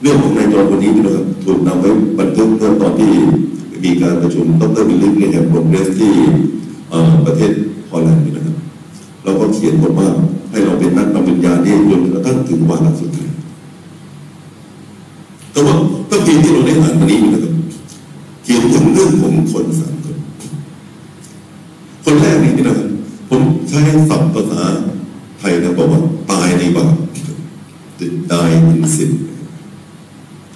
[0.00, 3.12] เรื่องของนายจอนคนนี้นะครับถูกนำไว้บันทึกเมื่อตอนที่
[3.84, 6.12] มีการประชุมดรวิลลิงเนี่ยครับโรงเรียนที่
[7.26, 7.52] ประเทศ
[7.90, 8.56] ฮอลแลนด์นี่นะครับ
[9.24, 10.08] เราก็เขียนบทว่า
[10.50, 13.30] ให้เราเป็นนักนำวิญญาณที่จนกระทั่งถึงวาระสุดท้าย
[15.54, 15.76] ก็ว่า
[16.08, 17.52] พระพีที่เราได้อ่านมานี้นะครับ
[18.42, 20.16] เขียนถึงเรื่องของคนสามคน
[22.04, 22.88] คนแรกนี่นะครับ
[23.28, 24.62] ผมใช้ศัพท์ภาษา
[25.38, 26.94] ไทยนะบอกว่า ตายในบาป
[28.30, 29.10] die in sin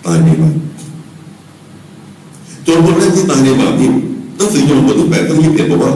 [0.07, 0.55] ตายในบาป
[2.67, 3.91] จนคนแรกที่ตายในบาปนี่
[4.37, 5.93] หนังสือโยมบทที่แปดข้อยี่สิบเอ็ดบอกว่า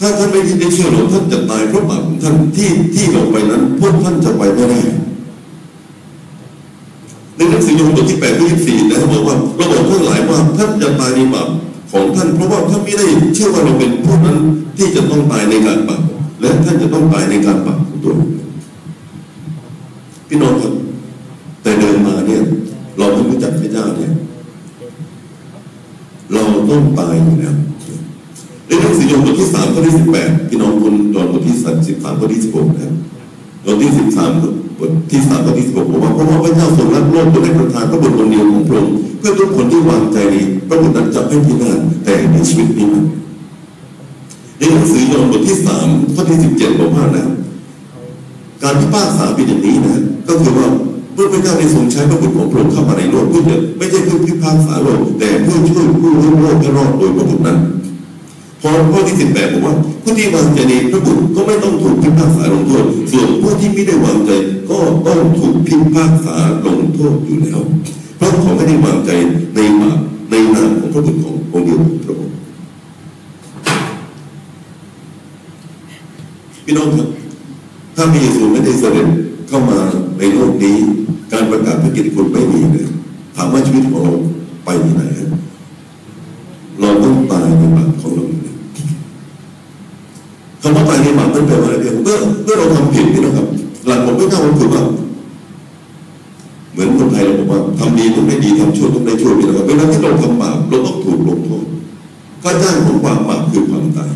[0.00, 4.78] ถ้าท่านไม่ได้เชื่อเราท่านจะตายเพราะบาปของท่านที่ที่เราไปนั้นพวกท่านจะไปไม่ได้
[7.38, 11.48] ในหนังสือโยมบทที่แปดข้อที่สี่นะครับบอกว่าเราบอกท่านหลายว่าท่านจะตายในบาป
[11.92, 14.36] ของท่านเพราะว่าท่านไม่ได้เชื่อว่าเราเป็นผู้นั้น
[14.76, 16.02] ที่จะต้องตายในการบาป
[16.40, 18.14] และท่านจะต้องตายในการบาปของตัว
[20.28, 20.72] พี่น้องครับ
[21.62, 22.40] แต่เดินมาเนี่ย
[22.98, 24.12] เราไม่รู้จักพระเจ้าเนี่ย
[26.32, 27.54] เราต้องตายอยู่แล้ว
[28.66, 32.92] ในหนังสือโยมบทที่สามข้อที่สิบแปดพี่น้องคุณยอนบทที่สามสิบสามข้อที่สิบหกนะครับ
[33.64, 34.54] บทที่สิบสามบ
[34.88, 40.36] ทที่สามข้อที่สิบหกบอกว่าเพราะว่าพระเจ้าทรงรักโลกจนได้ประทานพระบุตรองค์เดียวของพระองค์เพื่อทุกคนที่วางใจใน
[40.68, 43.04] พระบุตรนั้นจะไม่พินาศแต่ในชีวิตนี้มัน
[44.58, 47.26] ในหนังสือยอห์นบทที่สามข้อที่สิบเจ็ดบอกว่านะ
[48.62, 49.96] การพิพากษาเป็นอย่างนี้นะ
[50.28, 50.68] ก็คือว่า
[51.14, 53.42] เมื่อพระเจ้าได้ทรงใช้พระบุตรของพระองค์เข้ามาในโลกเพื่อ
[53.78, 57.58] ไม่ใช่เพื่อพิพากษาโลกแต่เพื่อช่วยผู้ร่วมโลกให้รอดโดยพระบุตรนั้น
[58.62, 64.30] พอข้อที่สิบแปดบอกว่าผู้ที่วางใจในพระบุตรก็ไม่ต้องถูกพิพากษาลงโทษ ส่วนผู้ที่ไม่ได้วางใจ
[64.70, 67.60] ก็ต้องถูกพิพากษาลงโทษอยู่แล้ว
[68.16, 69.10] เพราะเขาไม่ได้วางใจ
[69.54, 69.90] ในบา
[70.30, 72.34] ในนามของพระบุตรขององค์เดียวพระองค์
[76.64, 77.08] พี่น้องครับ
[77.96, 79.08] ถ้าพระเยซูไม่ได้เสด็จ
[79.48, 79.78] เข้ามา
[80.18, 80.76] ในโลกนี้
[81.32, 82.88] การประกาศพระกิตติคุณไม่มีเลย
[83.36, 84.14] ถามว่าชีวิตของเรา
[84.64, 85.02] ไปที่ไหน
[86.80, 88.04] เราต้องตายในบาปข
[90.74, 93.46] เราเองคำว่าตายในบาปนั่นแปลว่าอะไรเพียงเมื่อเมื่อเราทำผิดนี่นะครับ
[93.86, 94.82] หลักของพระเจ้าก็คือว่า
[96.72, 101.64] เหมือนคนไทยเราบอกว่าทำดีต้องได้ดีทำชั่วต้องได้ชั่วนี่นะครับเวลาที่เราทำบาปเราต้องถูกลงโทษ
[102.42, 104.10] ค่าจ้างของความบาปคือความตาย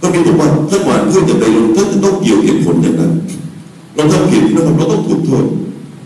[0.00, 3.12] ก็มีบอกว่าถ้าหวานเพื่อจะไปลงท่านจะต้องเกี่ยวเก็บผลอย่างนั้น
[3.94, 5.44] เราทำผิดนะครับเราต้องถูกโทษ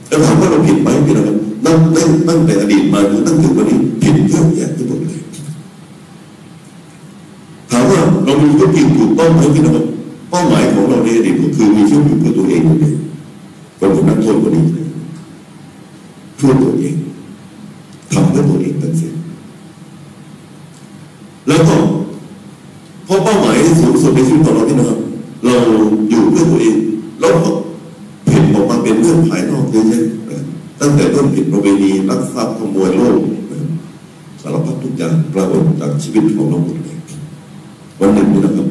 [0.08, 5.20] แต่ถามว่าเราผิดไหมพี่นะครับนั่งตั้งตั้งแต่อดีตมาจนตั้งถึงวันนี้ผิดเยอะแยะไปหมดเลย
[7.70, 9.84] ถามว่า เรามีธุรกิจถูกต้องไหมพี่นะครับ
[10.30, 12.94] เป้าหมายของเราในอดีตก็คือมีชีวิตอยู่เพื่อตัวเองอย่เดียว
[13.78, 14.64] คนคนนั้นโทษคนนี้
[16.36, 16.94] เพื่อตัวเอง
[18.12, 19.12] ทำเพื่อตัวเองตั้งสิ้น
[21.48, 21.76] แล้วก็
[23.04, 24.98] เพราะเป้าหมายสูงสุดในชีวิตของเราที่นะครับ
[25.44, 25.54] เรา
[26.10, 26.76] อยู่เพื่อตัวเอง
[27.20, 27.50] เราก็
[28.28, 30.04] ผิดออกมาเป็นเรื่องภายนอกเยอะแยะ
[30.80, 33.18] ตั้งแต่เรื่องผิดประเวณีรักทรัพย์ขโมยโลก
[34.40, 36.83] สารพัดทุกอย่างปรากฏจากชีวิตของเราหมด
[38.00, 38.68] วันหนึ่งนี่นะครับ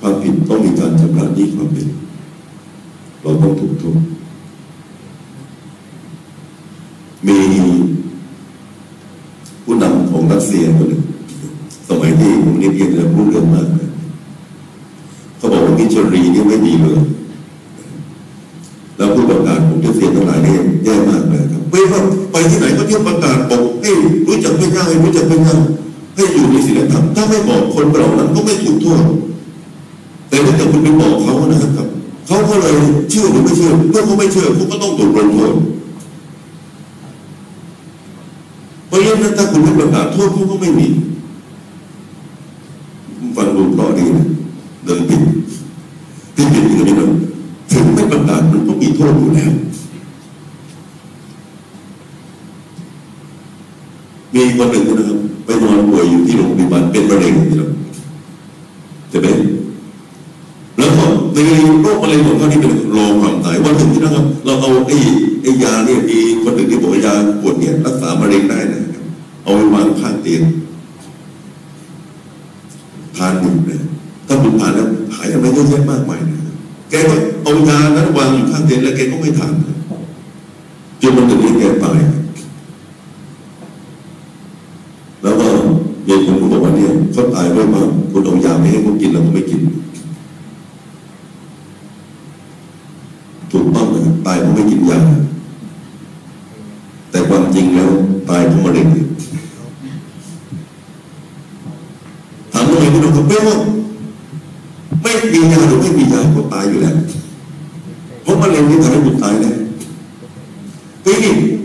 [0.00, 1.88] ความผิดต้องมีการชำระหนี้ความผิด
[3.22, 3.98] เราต้องถูกโทษ
[7.26, 7.38] มี
[9.64, 11.02] ผู้นำของรัสเซียคนหนึ่ง
[11.88, 13.88] สมัยที่ผมเรียนเรียนเรื่องรู้เรื่องมากเลย
[15.36, 16.98] เขาบอกว่ามิชรีนี่ไม่ดีเลย
[18.96, 22.00] แล้วผู้ประกาศผมจะเสียทั้งหลายเนี่แย่มากเลยครับไม่ว่า
[22.32, 23.90] ไปที่ไหนก็เที่ยวประกาศบอกให้
[24.26, 25.56] รู้จักพระเจ้าให้รู้จักพระเจ้า
[26.16, 29.02] ให้อยู่ในศีลธรรมถ้าไม่บอกคนเหล่านั้นก็ไม่ถูกโทษ
[30.28, 31.88] แต่ถ้าเกิดคุณไปบอกเขานะครับ
[32.26, 32.74] เขาก็เลย
[33.10, 35.52] เชื่อหรือไม่เชื่อเมื่อเขาไม่เชื่อเขาก็ต้องถูกลงโทษ
[38.86, 40.88] เพราะฉะนั้นถ้าคุณไม่ประกาศโทษเขาก็ไม่มี
[43.36, 44.26] ฟังดูเพราะดีนะ
[44.84, 45.20] เดินผิด
[46.34, 47.08] ที่ผิดอย่างนี้นะ
[47.70, 49.52] ถึงไม่ประกาศมันก็มีโทษอยู่แล้ว
[54.34, 55.15] มีคนหนึ่งนะครับ
[62.16, 64.96] ในคมะเร็งขอที่เป็นโรงความตายวันหนึ่งที่นะครับ เราเอาไอ้
[65.42, 69.04] ไอ้ยาเนี่ยมีคนหนึ่งที่บอกว่ายาปวดเนี่ยรักษามะเร็งได้นะครับ
[69.42, 70.42] เอาไปวางข้างเตียง
[73.16, 73.82] ทานอยู่นะ
[74.26, 76.38] ถ้าคุณทานแล้วหายอะไรเยอะแยะมากมายนะ
[76.90, 79.52] แกก็เอายานั้นวางอยู่ข้างเตียงแล้วแกก็ไม่ทาน
[81.00, 81.64] จนมันถึงแก
[98.28, 98.86] ตายเพราะมะเร็ง
[102.52, 103.56] ถามว่าไงพี่น้องครับไม่ว่า
[105.02, 106.96] ไม่มียาหรือไม่มียาก็ตายอยู่แล้ว
[108.22, 109.50] เพราะมะเร็งนี่ทำให้คุณตายแน่
[111.04, 111.16] พี่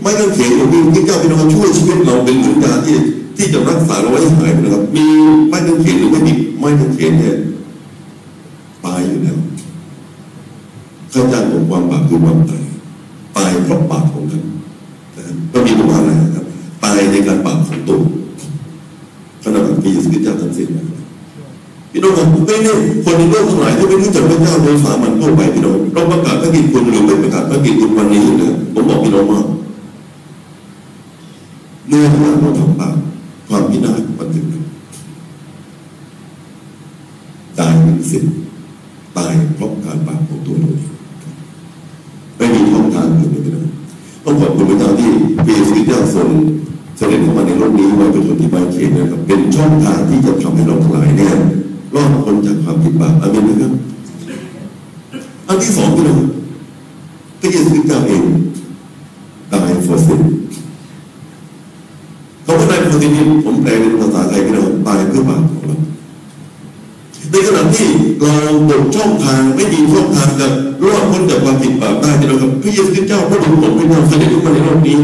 [0.02, 2.96] ไม่ต้องเขียนอย่างนี้ที่เจ้าพี่น้องช่วยชีวิตเราเป็นเหมือนยาที่
[3.36, 5.04] ที่จะรักษาเราไว้หายนะครับมี
[5.50, 7.36] ไม่ต้องเขียนหรือไม่มีไม่ต้องเขียนเนี่ย
[8.84, 9.36] ตายอยู่แล้ว
[11.12, 12.62] ข้าจ้างของความบาปคือความตาย
[13.36, 14.44] ตายเพราะบาปของท่าน
[15.16, 16.31] นะครับก็มีประมาณอะไรน
[16.82, 18.00] ตายในการบาปของตัว
[19.42, 20.98] ขณะที่พระเยซูคริสต์เจ้าทำสิ้นนะครับ
[21.92, 29.40] พี่น้องครับไม่เนี่ยคนในโลกทั้งหลายที่ไม่รู้จักพระเจ้าโดยสามัญทั่วไปพี่น้องเราประกาศพระกิตคุณหรือไม่ประกาศพระกิตคุณวันนี้นะผมบอกพี่น้องว่า
[31.88, 32.96] เมื่อเราทำบาป
[33.48, 34.44] ความพินาศมันถึง
[37.58, 38.24] ตายเป็นสิ้น
[39.16, 40.92] ตายเพราะการบาปของตัวเราเอง
[42.36, 43.66] ไม่มีช่องทางอื่นเลยน้อง
[44.24, 46.28] ต้องขอบคุณพระเจ้าที่พระเยซูคริสต์เจ้าทรง
[46.61, 51.32] เสด็จเข้ามาในโลกนี้ไว้เป็นคนที่ไว้เขนนะครับ เป็นช่องทางที่จะทำให้เราทั้งหลายเนี่ย
[51.94, 53.72] รอดพ้นจากความผิดบาปอาเมนไหมครับ
[55.48, 56.18] อันที่สองพี่น้อง
[57.40, 58.22] พระเยซูคริสต์เจ้าเอง
[59.52, 60.20] ตาย for sin
[62.44, 65.78] เขาก็ได้พอทีนี้ผมแปลเป็นภาษาไทยพี่น้องตายเพื่อบาปของเรา
[67.30, 67.90] ในขณะที่
[68.22, 68.36] เรา
[68.68, 70.46] บดช่องทางไม่มีช่องทางจะ
[70.84, 74.96] รอดพ้นจากความผิดบาปได้พี่น้องครับพระเยซูคริสต์เจ้าพระองค์ของพระเจ้าเสด็จเข้ามาในโลกนี้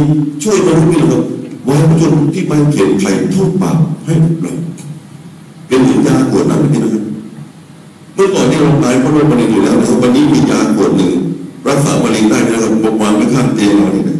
[0.42, 1.22] ช่วยมนุษย์พี่น้องครับ
[1.68, 4.52] ไว้พระชนที่ไปเขียนไถ่โทษบาปให้เรา
[5.68, 7.04] เป็นหินยาขวดนั้นพี่น้องครับ
[8.14, 11.12] เมื่อก่อนที่เราตายเพราะโรคมะเร็งอยู่แล้วนะครับวันนี้มียาขวดหนึ่ง
[11.68, 14.18] รักษามะเร็งได้นะครับบอกวางไว้ข้างเตียงเรานี่นะ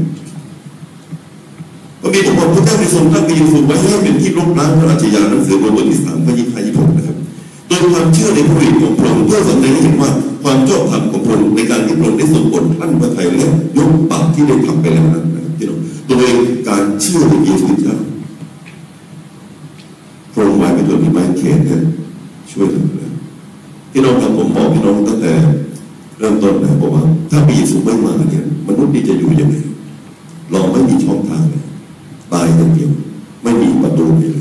[2.02, 7.16] ก็มีบอกว่าพระเจ้าในทรงตั้งพระเยซูไว้ให้เป็นที่ลบล้างพระราชยาหนังสือโรมบทที่สามข้อยี่สิบห้ายี่สิบหกนะครับ
[7.66, 10.10] โดยความเชื่อในพระฤทธิ์ของพระองค์เพื่อสำแดงให้เห็นว่า
[10.42, 15.24] ความชอบธรรมของพระองค์ในการที่พระองค์ได้ทรงกดท่านพระทัยและยกบาปที่ได้ทำไปแล้วนั้น
[16.08, 16.30] โดย
[16.68, 17.96] การเชื่อในเยซูคริสต์เจ้า
[20.32, 21.80] พระองค์ไว้เป็นตัวมีไม้เขนเนี่ย
[22.50, 23.08] ช่วยเหลือ
[23.90, 25.32] พี่น้องครับผมบอกพี่น้องตั้งแต่
[26.18, 29.56] เริ่มต้นนะบอกว่า ถ้าพระเยซูไม่มาเนี่ยมนุษย์นี่จะอยู่ยังไง
[30.50, 31.64] เราไม่มีช่องทางเลย
[32.32, 32.90] ตายอย่างเดียว
[33.42, 34.32] ไม่มีประตูเลย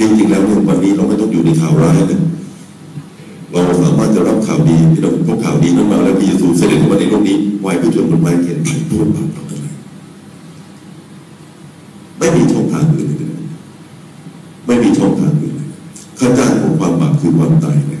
[0.00, 2.20] จริงๆแล้วเนี่ยวันนี้เราไม่ต้องอยู่ในข่าวร้ายนะ
[3.52, 9.58] เราสามารถจะรับข่าวดีที่เราพบข่าวดีนั้นมาแล้วพระเยซูเสด็จเข้ามาในโลกนี้ไว้เพื่อชนคนไม้เขียนไถ่โทษบาปเราทั้
[12.18, 13.32] ไม่มีช่องทางอื่นเลย
[14.66, 15.68] ไม่มีช่องทางอื่นเลย
[16.18, 17.99] ข้าจ้างของความบาปคือความตายนะครับแล้ว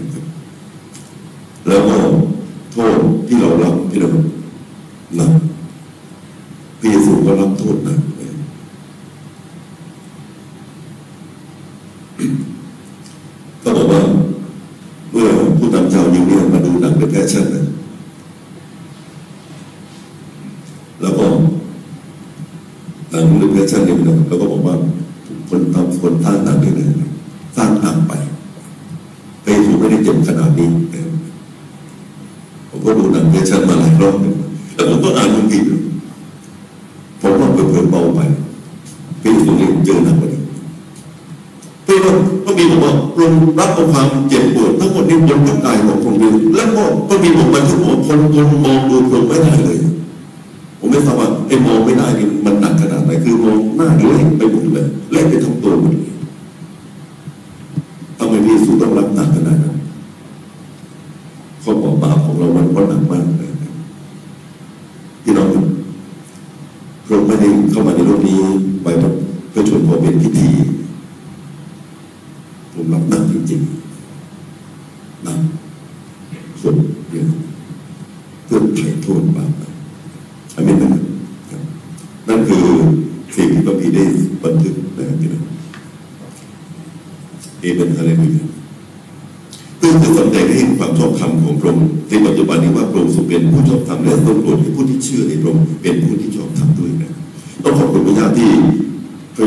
[48.38, 48.69] ง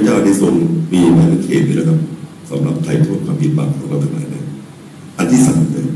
[0.04, 0.54] เจ้าได้ทรง
[0.94, 2.00] มีแม่เขตไปแล้วครับ
[2.50, 4.44] สำหรับไถ่โทษความผิดบาปของเราทั้งหลายนะ
[5.18, 5.88] อันที่สามเลย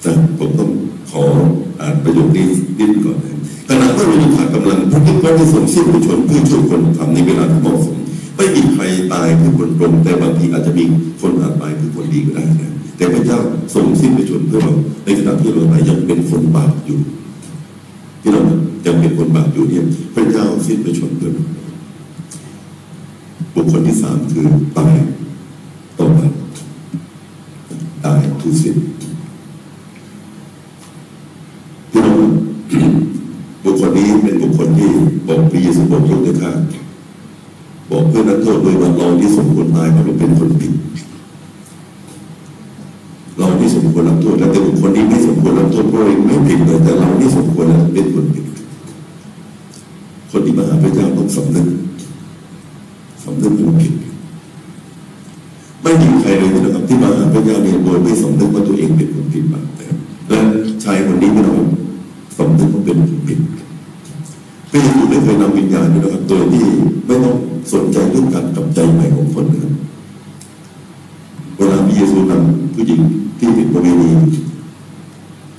[0.00, 0.70] แต่ผมต้อง
[1.10, 1.22] ขอ
[1.80, 2.46] อ่านประโยคนี้
[2.78, 3.36] นิดก่อนนะ
[3.68, 7.96] ขณะเมื่เราอยู่ขาดกำลังพระคิดว่าที่ทรงสิ้นประชนเพื่อช่วยคนทำในเวลาที่เหมาะสม
[8.36, 10.84] ไม่มีใครตายเพื่อคนตรง แต่บางทีอาจจะมี
[11.20, 13.38] คนอาจตายเพื่อคนดีก็ได้นะแต่พระเจ้า
[13.74, 14.72] ทรงสิ้นประชนเพื่อเรา
[15.04, 16.98] ในขณะที่เราตายยังเป็นคนบาปอยู่
[18.22, 18.42] ที่เรา
[18.86, 21.44] ยังเป็นคนบาปอยู่เนี่ยพระเจ้าสิ้นประชนเพื่อเรา
[23.54, 24.46] บุคคลที่สามคือ
[24.78, 24.94] ตาย
[25.98, 26.20] ต่อไป
[28.04, 28.76] ตายทุสิต
[31.90, 32.30] พี่น้อง
[33.64, 34.90] บุคคลนี้เป็นบุคคลที่
[35.26, 36.52] บอกพระเยซูบอกยกเลิกข้า
[37.90, 40.72] บอกเพื่อนนักโทษโดยว่าเราที่สมควรตายเพราะเราเป็นคนผิด
[43.38, 48.44] เราที่สมควรรับโทษแล้วแต่บุคคลนี้ไม่สมควรรับโทษเพราะเราไม่ผิดเลยแต่เราที่สมควรแล้วเป็นคนผิด
[50.30, 51.66] คนที่มาหาพระเจ้าต้องสำนึก
[53.32, 53.92] สำนึกว่าผิด
[55.82, 59.66] ไม่มีใครเลยนะครับที่มาหาพระเจ้าเนี่ยโดยไม่สำนึกว่าตัวเองเป็นคนผิดบาป
[60.28, 60.38] และ
[60.84, 61.58] ชายคนนี้ไม่ต้อง
[62.36, 63.38] สำนึกว่าเป็นคนผิด
[64.70, 66.66] พระเยซูไม่เคยนำวิญญาณนะครับโดยที่
[67.06, 67.36] ไม่ต้อง
[67.72, 69.72] สนใจเรื่องการกลับใจใหม่ของคนนะครับ
[71.56, 73.00] เวลาพระเยซูนำผู้หญิง
[73.38, 74.10] ที่ผิดประเวณี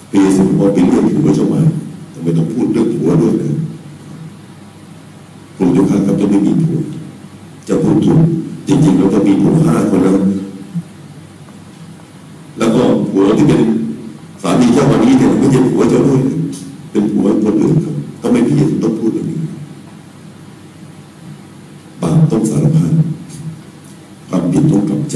[0.10, 1.62] พระเยซูบอกเป็นเรื่องผัวเจ้ามา
[2.14, 3.50] ทำไมต้องพูดเรื่องผัวด้วยนะ
[5.58, 6.80] ผมยกข้าครับจะไม่มีผัว
[7.68, 8.20] จะพูดถูก
[8.68, 10.16] จริงๆเราจะมีผัวห้าคนแล้ว
[12.58, 13.62] แล้วก็ผัวที่เป็น
[14.42, 16.22] สามีเจ้าวันนี้เนี่ยไม่ใช่ผัวเจ้าด้วย
[16.92, 19.40] เป็นผัวคนอื่นครับทำไมพี่ถึงต้องพูดอย่างนี้
[22.02, 22.94] บาปต้องสารภาพ
[24.30, 25.16] ความผิดต้องกลับใจ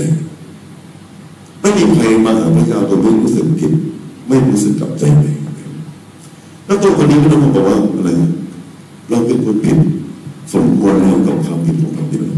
[1.62, 3.72] ไม่มีใครมาหาพระเจ้าโดยไม่รู้สึกผิด
[4.28, 5.36] ไม่รู้สึกกลับใจเลย
[6.66, 8.10] แล้วตัวคนนี้ก็ต้องบอกว่าอะไร
[9.10, 9.78] เราเป็นคนผิด
[10.54, 12.30] สมควรแล้วกับ ผิดของเราที่เรา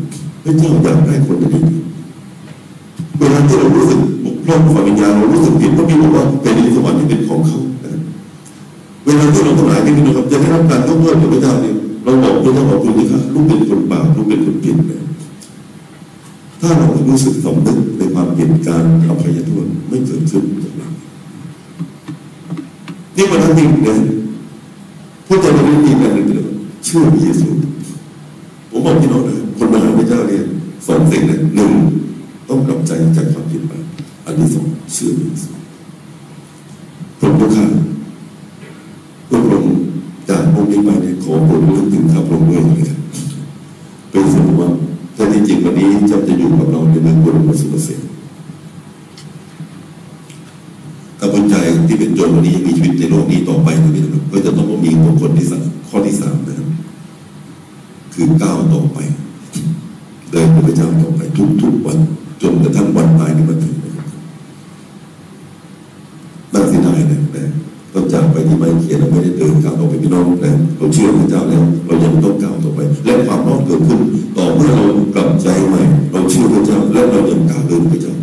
[0.44, 1.60] พระเจ้าอยากได้คนดี
[3.20, 7.60] เวลาที่เรารู้สึกบกพร่องฝ่ายวิญญาณเรารู้สึกผิดพระบิดาบอกว่าเป็นในสวรรค์ที่เป็นของเขา
[9.06, 15.02] เวลาที่เราทั้งหลายที่มีนะครับจะได้รับการยกโทษจากพระเจ้าเนี่ยเราบอกพระเจ้าขอบคุณที่ค่ะลูกเป็นคนบาปลูกเป็นคนผิดนะ
[16.62, 20.44] ถ้าเราไม่รู้สึกสำนึกในความผิดการอภัยโทษไม่เกิดขึ้น
[23.16, 23.96] นี่มันทั้งจริงนะ
[25.28, 26.26] พวกเราไม่ได้ยินกันเลย
[26.84, 27.50] เชื่อพระเยซู
[28.90, 30.44] ผมบอกพี่น้องนคนมาหาพระเจ้าเนี่ย
[30.88, 31.72] สองสิ่งนะหนึ่ง
[32.48, 33.84] ต้องกลับใจจากความผิดบาป
[34.26, 35.50] อันที่สองเชื่อพระเยซู
[37.20, 37.66] ผมทุกข้า
[39.30, 39.60] พวกเรา
[40.30, 43.00] จากองค์นี้มาเนี่ยขอผมนึกถึงข้าพระองค์ด้วยนะครับ
[44.12, 44.70] เป็นสมมติว่า
[45.16, 47.96] ถ้าจริงวันนี้เจ้าจะอยู่กับเราในเมืองบุญมสุขเสถี
[51.20, 51.56] ถ้าคนใจ
[51.88, 56.69] ที่เป็นโจรวันนี้ยังมีชีวิตในโลกนี้ต่อไปนะครับก็จะต้องมีบุคคลที่สามข้อที่สามนะครับ
[58.14, 58.98] คือก้าวต่อไป
[60.32, 61.22] เดินกับพระเจ้าต่อไป
[61.62, 61.98] ทุกๆวัน
[62.42, 64.08] จนกระทั่งวันตายนี่มาถึงนะครับ
[66.54, 67.44] น่าเสียดายนะแต่
[67.94, 74.02] ต้องจากไปที่ไม่เขียนเราไม่ได้เดินก้าวต่อไปพี่น้องนะเราเชื่อพระเจ้าแล้วเรายังต้องก้าวต่อไป และความรอดเกิดขึ้น
[74.38, 74.86] ต่อเมื่อเรา
[75.16, 75.82] กลับใจใหม่
[76.12, 78.14] เราเชื่อพระเจ้าและเรายังก้าวเดินพระเจ้า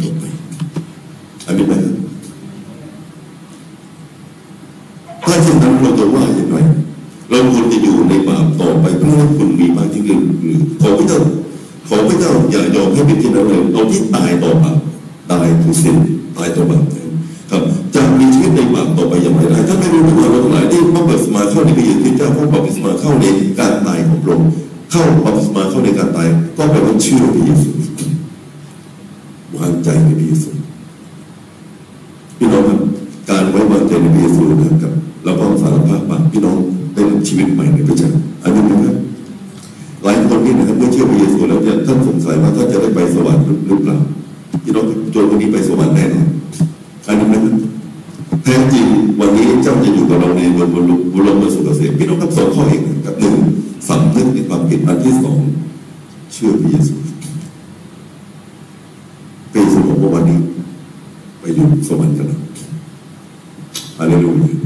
[13.07, 14.73] อย่ายอมให้เป็นที่นั้นเลยเราที่ตายต่อบา
[15.31, 15.97] ตายทุสิน
[16.37, 17.05] ตายต่อบาปนะ
[17.51, 17.63] ครับ
[17.95, 23.25] จะมีชีวิตในบาปต่อไปอย่างไรได้ถ้าไม่รู้ตัวเราทั้งหลายที่พระบัพติศมาเข้าในพระเยซูเจ้าพระบัพติศมาเข้าใน
[23.59, 24.51] การตายของพระองค์
[24.91, 27.69] เข้าบัพติศมาเข้าในการตายก็แปลว่าเชื่อพระเยซู
[52.47, 53.37] องข้อเองนะครับหนึ่ง
[53.89, 55.39] สำนึกในความผิดอันที่สอง
[56.33, 56.95] เชื่อพระเยซู
[59.51, 60.39] เปโตรบอกว่าวันนี้
[61.41, 62.41] ไปอยู่สวรรค์กันแล้ว
[63.99, 64.37] ฮาเลลูย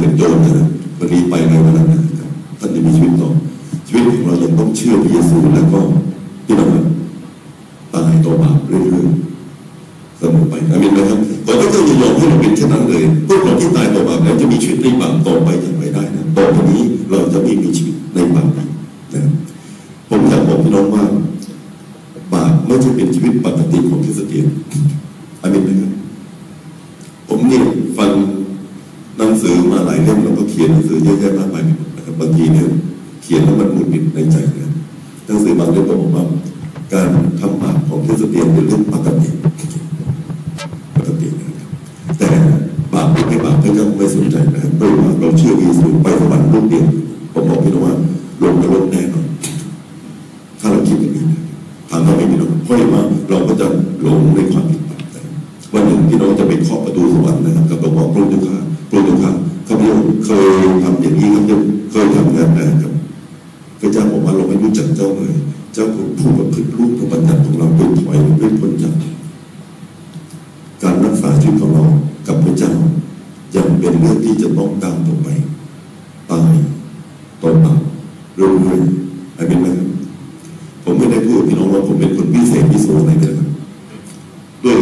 [0.00, 0.66] เป็นโจรนะ
[0.98, 2.30] วันนี้ไปในวันนั้นนะครับ
[2.60, 3.28] ท่านจะมีชีวิตต่อ
[3.86, 5.80] ชีวิตของเรายังต้องเชื่อพระเยซูแล้วก็
[6.46, 6.84] พี่น้องครับ
[7.94, 18.66] ตายต่อบาปเรื่อยๆเสมอไปอามินนะครับขอพระเจ้าอย่ายอมให้เราเป็นเช่นนั้นเลยพวกเราที่ตายต่อบาปแล้วจะมีชีวิตในบาปต่อไปอย่างไรได้นะต่อไปนี้เราจะไม่มีชีวิตในบาปนะ
[20.08, 21.04] ผมอยากบอกพี่น้องว่า
[34.32, 34.59] หมุ
[74.10, 75.28] ยังเป็นเรื่องที่จะต้องตามต่อไป
[76.30, 76.54] ตาย
[77.42, 77.72] ต่อมา
[78.34, 79.88] เรื่อยๆอะไรเป็นไหมครับ
[80.84, 83.48] ผมไม่ได้พูดกับพี่น้องว่าผมเป็นคนพิเศษพิโสอะไรเลยนะครับ
[84.64, 84.78] ด้วย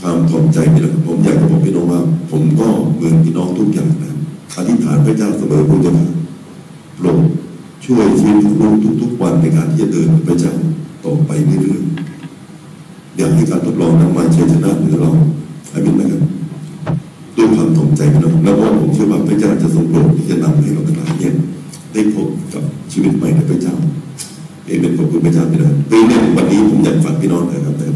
[0.00, 2.00] ความถ่อมใจนี่แหละครับผมอยากจะบอกพี่น้องว่า
[2.30, 4.12] ผมก็เหมือนพี่น้องทุกอย่างนะ
[4.56, 5.92] อธิษฐานพระเจ้าเสมอพุทธะ
[6.96, 7.18] โปรด
[7.84, 10.54] ช่วยชีวิตลูกทุกๆวันในการที่จะเดินพระเจ้า
[11.04, 15.10] ต่อไปเรื่อยๆอยากให้การทดลองนั้นมาชัยชนะเหนือเรา
[15.72, 16.20] อามินไหมครับ
[18.94, 21.34] เชื่อว่าพระเจ้าจะทรงโปรดที่จะนำให้เราทั้งหลายเนี่ย
[21.92, 23.74] ได้พบกับชีวิตใหม่ในพระเจ้า
[24.66, 27.86] เอเมนขอบคุณพระเจ้าพี่น้องปีนี้วันนี้ผมอยากฝากพี่น้องนะครับแต่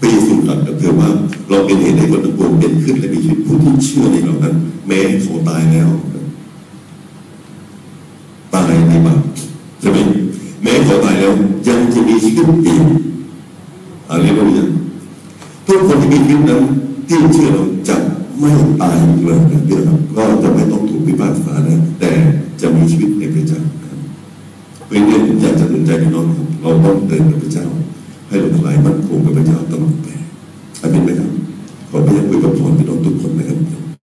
[0.00, 1.08] ปีสุดท้ายก็คือว่า
[1.50, 4.54] เราเป็นเหตุให้คนทั้งปวงเป็นขึ้นและมีชีวิตผู้ที่เชื่อในเรานั้น
[4.86, 5.88] แม้เขาตายแล้ว
[8.54, 9.20] ตายในบาป
[9.80, 9.98] ใช่ไหม
[10.62, 11.32] แม้เขาตายแล้ว
[11.68, 12.82] ยังจะมีชีวิตอีก
[14.10, 14.48] อะไรบ้าง
[15.66, 16.60] ทุกคนที่มีชีวิตนั้น
[17.08, 17.62] ที่เชื่อเรา
[18.42, 22.12] ไม่ตายเกเลยนะพี่น้องก็จะไม่ต้องถูกพิพากษานะแต่
[22.60, 23.96] จะมีชีวิตในพระเจ้าครับ
[24.86, 27.66] เพราะฉะนั้นผมอยากจะหนุนใจพี่น้องครับเราต้องเดินกับพระเจ้า
[28.28, 30.08] ให้เราไหลายมั่นคงกับพระเจ้าตลอดไป
[30.80, 31.30] อาเมนไหมครับ
[31.90, 33.81] ขอพระเจ้าอวยพรพี่น้องทุกคนนะครับ